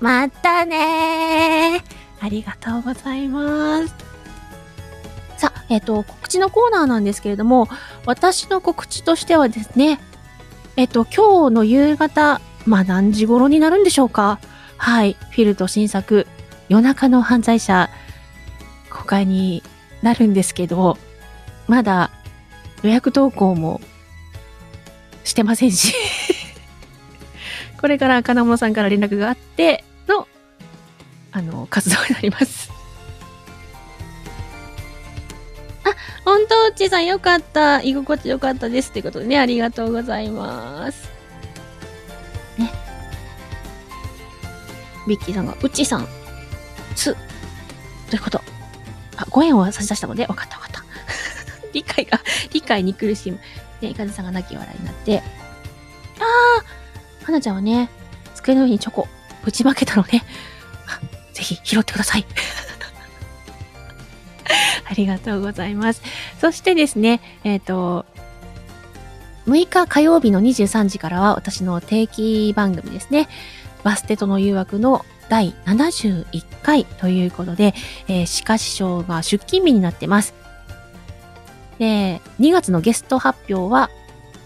[0.00, 1.84] またね
[2.20, 3.94] ありがとうございます。
[5.36, 7.68] さあ、えっ、と、告知のコーナーなんですけれども、
[8.06, 10.00] 私の告知としてはですね、
[10.76, 14.40] えっ、と、今日の夕方、まあ何時頃になるんでしょうか。
[14.76, 16.26] はい、フィルト新作、
[16.68, 17.88] 夜中の犯罪者、
[18.90, 19.62] 公開に
[20.02, 20.98] なるんですけど、
[21.66, 22.10] まだ
[22.82, 23.80] 予約投稿も
[25.24, 25.94] してませんし、
[27.80, 30.26] これから金物さんから連絡があっての、
[31.32, 32.70] あの、活動になります。
[35.84, 35.90] あ、
[36.24, 37.80] 本当、うちさんよかった。
[37.82, 38.92] 居心地よかったです。
[38.92, 41.08] ということでね、ありがとうございます。
[42.58, 42.70] ね。
[45.08, 46.08] ビッキーさんが、うちさん、
[46.94, 47.16] つ、
[48.10, 48.40] ということ？
[49.16, 50.84] あ、ご縁を差し出したので、わかったわかった。
[51.72, 52.20] 理解が、
[52.72, 53.38] 理解に苦しむ。
[53.80, 55.18] ね、イカズさんが泣き笑いになって。
[55.18, 57.90] あーはなちゃんはね、
[58.34, 59.08] 机の上にチョコ、
[59.44, 60.24] ぶちまけたのね。
[61.34, 62.24] ぜひ拾ってください。
[64.88, 66.02] ありがとうございます。
[66.40, 68.06] そしてですね、えっ、と、
[69.46, 73.28] 6日火曜日の23時からは私の定期番組ですね。
[73.82, 77.74] バステとの誘惑の第71回ということで、
[78.06, 80.41] えー、歯科師匠が出勤日になってます。
[81.82, 83.90] で、2月のゲスト発表は、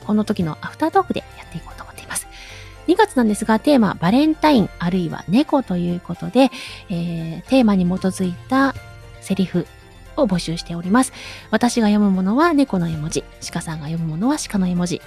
[0.07, 2.27] この時のアフタートークでやっていこうと思っています。
[2.87, 6.51] 2月なんですが、テーマ、バレンタインあるいは猫ということで、
[6.89, 8.75] えー、テーマに基づいた
[9.21, 9.67] セリフ
[10.17, 11.13] を募集しております。
[11.51, 13.23] 私が読むものは猫の絵文字、
[13.53, 15.03] 鹿さんが読むものは鹿の絵文字。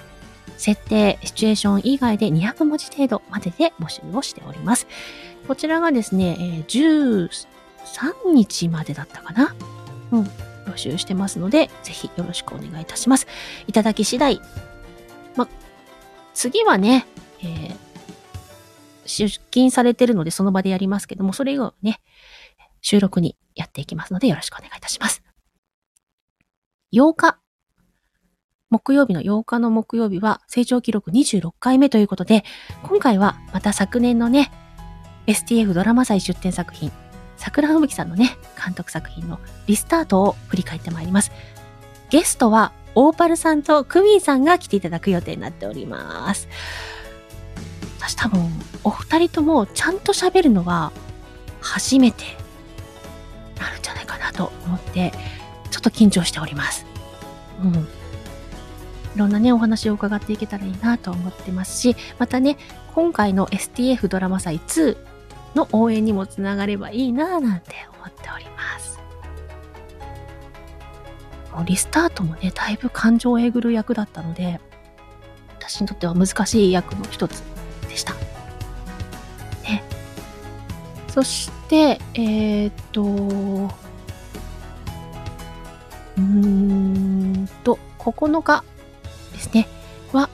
[0.56, 4.86] 設定、シチュエーション以外で200文字程度までで募集をしております。
[5.48, 7.28] こちらがですね、13
[8.32, 9.56] 日までだったかな？
[10.12, 10.30] うん。
[10.66, 13.26] 募集してますので、ぜひよろしくお願いいたします。
[13.66, 14.40] いただき次第。
[15.36, 15.48] ま、
[16.34, 17.06] 次はね、
[17.42, 17.76] えー、
[19.06, 22.00] 出勤されてるのでその場でやりますけども、それ以外はね、
[22.82, 25.22] 収録にやっていきますのでよろしくお願いいたします。
[26.92, 27.38] 8日、
[28.70, 32.44] 木曜日の8日の木曜日は成長記録26回目ということで、
[32.84, 34.50] 今回はまた昨年のね、
[35.26, 36.90] STF ドラマ祭出展作品、
[37.40, 41.32] 桜吹雪さんのね、監督作品のリスタートを振り返ってまいります。
[42.10, 46.48] ゲストは、オーパルさんとクミンさんが来ていただく予定になっております。
[47.98, 48.46] 私多分、
[48.84, 50.92] お二人ともちゃんと喋るのは
[51.62, 52.24] 初めて
[53.58, 55.12] なるんじゃないかなと思って、
[55.70, 56.84] ちょっと緊張しております。
[57.64, 57.74] うん。
[57.74, 57.78] い
[59.16, 62.58] ろんなね、お話を伺っていけたらいいなと思ってますし、またね、
[62.94, 65.09] 今回の STF ドラマ祭2
[65.54, 69.00] の応援にもつながればいいなぁなんて思っております。
[71.64, 74.60] リスタートもね、だいぶ感情をえぐる役だったので、
[75.58, 77.40] 私にとっては難しい役の一つ
[77.88, 78.14] でした。
[79.64, 79.82] ね。
[81.08, 88.64] そして、えー、っと、うーんと、9日
[89.32, 89.66] ですね、
[90.12, 90.28] は、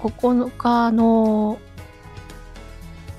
[0.00, 1.58] 9日の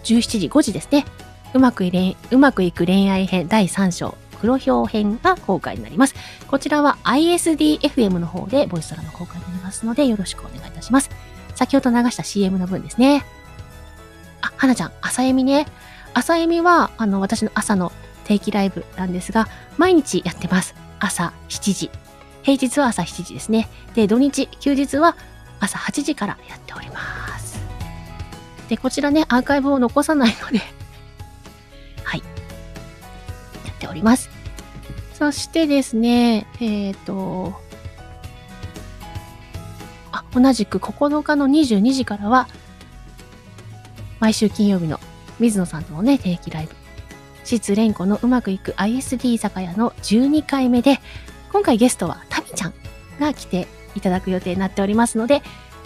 [0.07, 1.05] 17時、5時ですね。
[1.53, 6.15] うまくいれんうまくいく恋愛編第3章、黒豹編が公開になります。
[6.47, 11.09] こちらは ISDFM の方でボイストラの公開になりますので、よろしくお願いいたします。
[11.55, 13.25] 先ほど流した CM の分ですね。
[14.41, 15.65] あ、はなちゃん、朝えみね。
[16.13, 17.91] 朝えみは、あの、私の朝の
[18.25, 19.47] 定期ライブなんですが、
[19.77, 20.75] 毎日やってます。
[20.99, 21.89] 朝7時。
[22.43, 23.67] 平日は朝7時ですね。
[23.93, 25.17] で、土日、休日は
[25.59, 27.36] 朝8時からやっております。
[28.69, 30.61] で、こちらね、アーカイブを残さないので
[32.03, 32.23] はい。
[33.65, 34.29] やっております。
[35.13, 37.59] そしてですね、えっ、と、
[40.11, 42.47] あ、同じく9日の22時からは、
[44.19, 44.99] 毎週金曜日の
[45.39, 46.75] 水野さんとのね、定期ライブ、
[47.43, 50.99] 失恋子のうまくいく ISD 酒屋の12回目で、
[51.51, 52.73] 今回ゲストはタミちゃん
[53.19, 55.41] が来ていただく予定になっておりますので、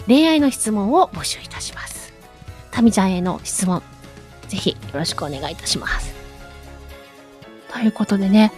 [0.06, 1.91] 恋愛の質問を募集いたします。
[2.72, 3.82] タミちゃんへの質問、
[4.48, 6.12] ぜひよろしくお願いいたします。
[7.72, 8.52] ということでね、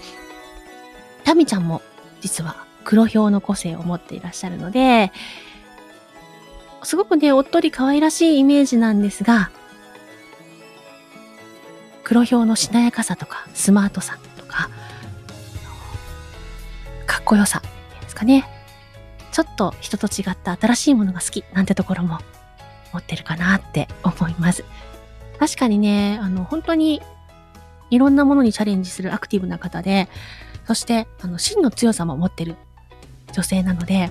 [1.25, 1.83] タミちゃんも
[2.21, 5.13] 実は黒ひょうの個性を持っていらっしゃるので、
[6.85, 9.51] すごくね、おっとり可愛らしいイメージなんですが、
[12.05, 14.69] 黒ひょうのしなやかさとか、スマートさとか、
[17.07, 17.63] かっこよさ
[18.03, 18.49] ですかね。
[19.33, 22.21] ちょっと人と違った新しいものが好きなんてところも
[22.95, 24.65] 持ってるかなって思います。
[25.39, 27.03] 確かにね、あの、本当に
[27.91, 30.09] いろんなものにチャレンジするアクティブな方で、
[30.67, 32.55] そして、あの、真の強さも持ってる
[33.33, 34.11] 女性なので、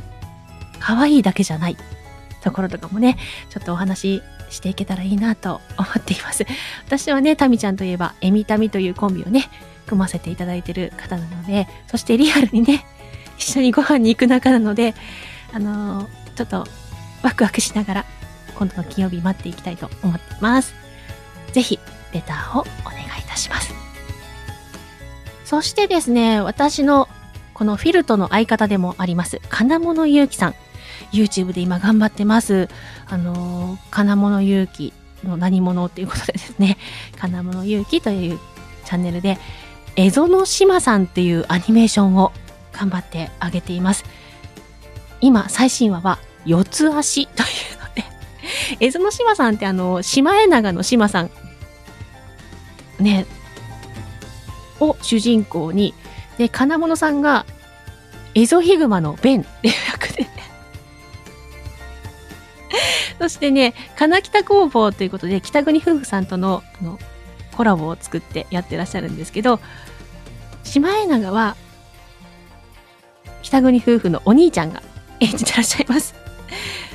[0.80, 1.78] 可愛いだけじゃない
[2.42, 3.18] ところとかもね、
[3.50, 6.46] ちょっとお話ししていけたらいいなと思っています。
[6.86, 9.50] 私はね、タミちゃんといえば、エミタミというコンビをね、
[9.88, 12.86] 組ませていただいてる方なので、そしてリアルにね、
[13.38, 14.94] 一緒にご飯に行く仲なので、
[15.54, 16.66] あのーちょっと
[17.22, 18.06] ワクワクしながら、
[18.56, 20.74] 今度の金曜日待っていきたいと思っています。
[21.51, 21.80] ぜひ、
[22.14, 23.74] レターをお願いいたします。
[25.45, 27.08] そしてですね、私の
[27.54, 30.56] このフィルトの相方でもあります、金物ゆうきさん。
[31.12, 32.70] YouTube で今頑張ってます。
[33.08, 34.93] あのー金物ゆうき
[35.24, 36.78] の何者っていうことでですね、
[37.20, 38.39] 金物ゆうきという
[38.86, 39.38] チャンネルで、
[39.95, 42.32] エゾの島さんっていうアニメーションを
[42.72, 44.04] 頑張ってあげています。
[45.22, 47.72] 今、最新話は、四つ足という
[48.44, 51.32] ので、エゾの島さんってあの、シマエナガの島さん、
[53.00, 53.26] ね、
[54.80, 55.94] を主人公に、
[56.38, 57.46] で、金物さんが、
[58.36, 60.28] エゾヒグマのベンっていう役で、
[63.20, 67.00] そしてね、金北工房ということで、北国夫婦さんとのあの
[67.56, 69.60] コラボを作ってやってらっしゃるんですけど、
[70.64, 71.56] シマエナガは、
[73.44, 74.82] 北国夫婦のお兄ちゃんが
[75.20, 76.16] 演じてらっしゃいます。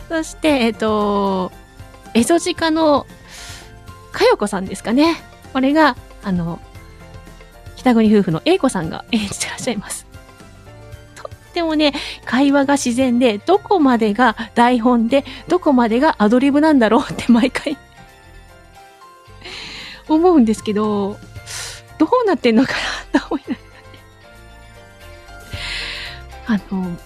[0.09, 1.53] そして、えっ、と、
[2.15, 3.07] エゾジカの
[4.13, 5.17] かよこさんですかね。
[5.53, 6.61] これが、あの、
[7.77, 10.07] 北国夫婦の英子さんが演じてらっしゃいます。
[11.15, 11.93] とってもね、
[12.25, 17.77] 会話が自然で、どこまでが台本で、どこまでがアドリブなんだろうって毎回
[20.09, 21.19] 思うんですけど、
[21.99, 22.73] どうなってんのか
[23.13, 23.61] なと思いなが
[26.49, 26.61] ら。
[26.71, 26.97] あの、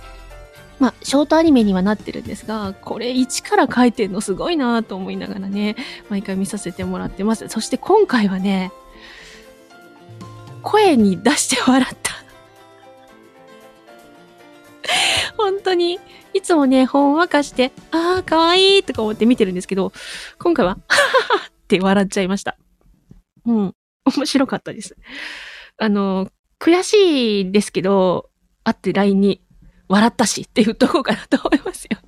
[0.82, 5.76] まあ、ショートアニメにはなってるんですが、これ一から書いてんのすごいなと思いながらね、
[6.10, 7.46] 毎回見させてもらってます。
[7.46, 8.72] そして今回はね、
[10.60, 12.12] 声に出して笑った。
[15.38, 16.00] 本当に、
[16.34, 19.92] いつもね、ほんわかして、ああ、かわいいとか思って見てるんですけど、
[20.40, 22.56] 今回は、 はははって笑っちゃいました。
[23.46, 23.74] うん。
[24.16, 24.96] 面白かったです。
[25.78, 26.28] あの、
[26.58, 28.30] 悔しいですけど、
[28.64, 29.42] あって LINE に、
[29.92, 31.98] 笑ったしって言っとこかなと思いますよ。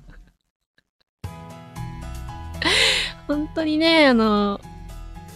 [3.27, 4.59] 本当にね、あの、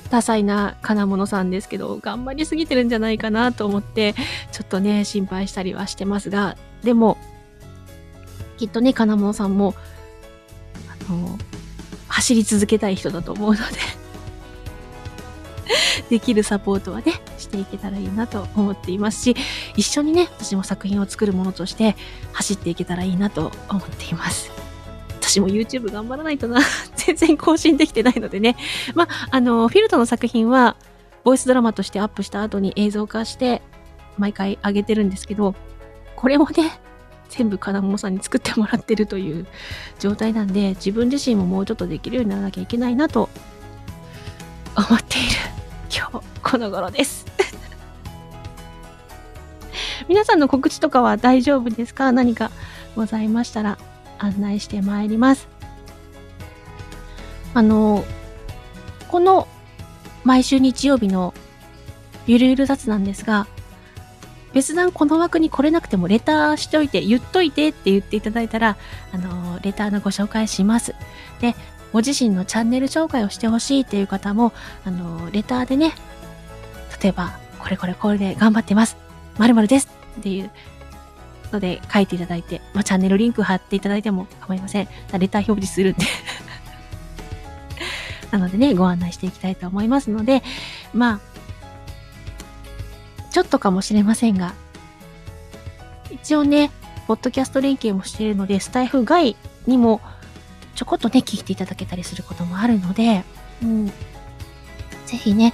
[0.10, 4.16] 多彩な金物さんですけど、頑張りすぎてるんじゃないかなと思って、
[4.52, 7.20] ちょっとね、心配したりはしてますが、でも、
[8.58, 9.76] きっとね、金物さんも、
[11.08, 11.38] あの、
[12.08, 13.64] 走り続けたい人だと思うので、
[16.10, 19.36] できるサポートはね、していけたらいいなと思っていますし、
[19.76, 21.96] 一緒にね、私も作品を作るものとして
[22.34, 24.52] 走っていけたらいいなと思っています。
[25.22, 26.60] 私も YouTube 頑張らないとな。
[26.96, 28.56] 全然更新できてないのでね。
[28.96, 30.76] まあ、の、フィルトの作品は、
[31.24, 33.62] ボイスドラマとしてアップした後に映像化して、
[34.18, 35.54] 毎回上げてるんですけど、
[36.16, 36.80] これもね、
[37.30, 39.46] 全部金物さんに作ってもらってるという
[40.00, 43.30] 状態なんで、自分自身ももうちょっとできるようにならなきゃいけないなと
[44.76, 45.59] 思っている
[45.96, 47.26] 今日この頃です。
[50.08, 52.12] 皆さんの告知とかは大丈夫ですか？
[52.12, 52.52] 何か
[52.96, 53.78] ございましたら
[54.18, 55.48] 案内してまいります。
[57.54, 58.04] あの、
[59.08, 59.48] この
[60.24, 61.34] 毎週日曜日の
[62.28, 63.48] ゆるゆる雑なんですが、
[64.54, 68.78] 別段この枠に来れなくてもレターしといて、言っといてって言っていただいたら、
[69.12, 70.96] あの、レターのご紹介します。
[71.40, 71.56] で、
[71.92, 74.54] ご自身のチャンネル紹介をしてほしいっていう方も、
[74.86, 75.94] あの、レターでね、
[77.02, 78.98] 例えば、これこれこれで頑張ってます。
[79.38, 80.52] 〇〇ですっていう
[81.52, 84.88] ので書いていただいて、まあ、チャンネルリンク貼っていただいても構いません。
[85.18, 86.06] レター表示するんで。
[88.32, 90.44] なのでね、ご案内していきたいと思いますので、
[90.94, 91.20] まあ、
[93.32, 94.54] ちょっとかもしれませんが、
[96.12, 96.72] 一応ね、
[97.08, 99.36] ポッドキャスト連携もしているので、スタイフ外
[99.66, 100.02] にも
[100.80, 103.26] ちょこっとね、聞いていただけたりすることもあるので、
[103.62, 103.88] うん。
[103.88, 105.54] ぜひね、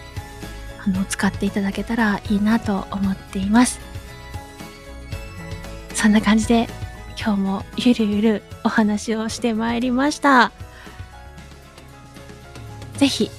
[0.85, 3.79] あの、使っていただけたらいいなと思っています。
[5.95, 6.67] そんな感じで、
[7.19, 10.51] 今日もゆるゆるお話をしてまいりました。
[12.97, 13.31] ぜひ、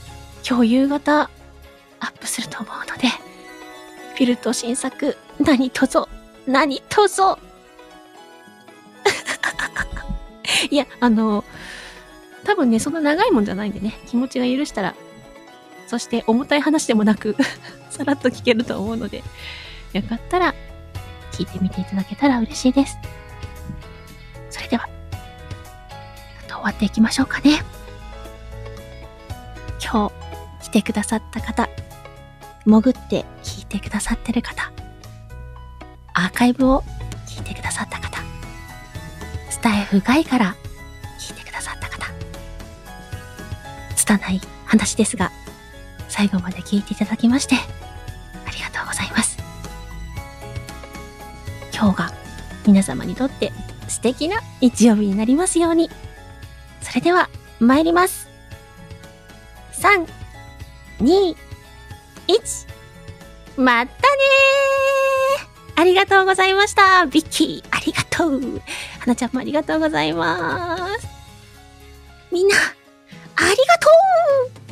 [0.44, 1.30] 今日夕方、
[2.00, 3.06] アップすると思うので、
[4.16, 6.08] フィルト新作、何とぞ、
[6.48, 7.38] 何とぞ。
[10.68, 11.44] いや、あの、
[12.46, 14.94] 多分ね、そんな長いもんじゃないんでね、気持ちが許したら、
[15.88, 17.36] そして重たい話でもなく、
[17.90, 19.24] さらっと聞けると思うので、
[19.92, 20.54] よかったら、
[21.32, 22.98] 聞いてみていただけたら嬉しいです。
[24.48, 24.88] それでは、
[26.46, 27.64] と終わっていきましょうかね。
[29.82, 30.08] 今
[30.60, 31.68] 日、来てくださった方、
[32.64, 34.70] 潜って聞いてくださってる方、
[36.14, 36.84] アーカイブを
[37.26, 38.20] 聞いてくださった方、
[39.50, 40.56] スタイフ外から
[44.06, 45.32] 拙い話ですが、
[46.08, 47.56] 最後まで聞いていただきまして、
[48.46, 49.36] ありがとうございます。
[51.74, 52.12] 今日が
[52.66, 53.52] 皆様にとって
[53.88, 55.90] 素敵な日曜日になりますように。
[56.80, 57.28] それでは、
[57.58, 58.28] 参ります。
[59.72, 60.06] 3、
[61.00, 61.36] 2、
[62.28, 62.66] 1、
[63.56, 71.06] またねーありがとうございましたビッキー、ありがとうはなちゃんもありがとうございます
[72.32, 72.56] みんな、
[73.36, 73.88] ありがと
[74.60, 74.65] う。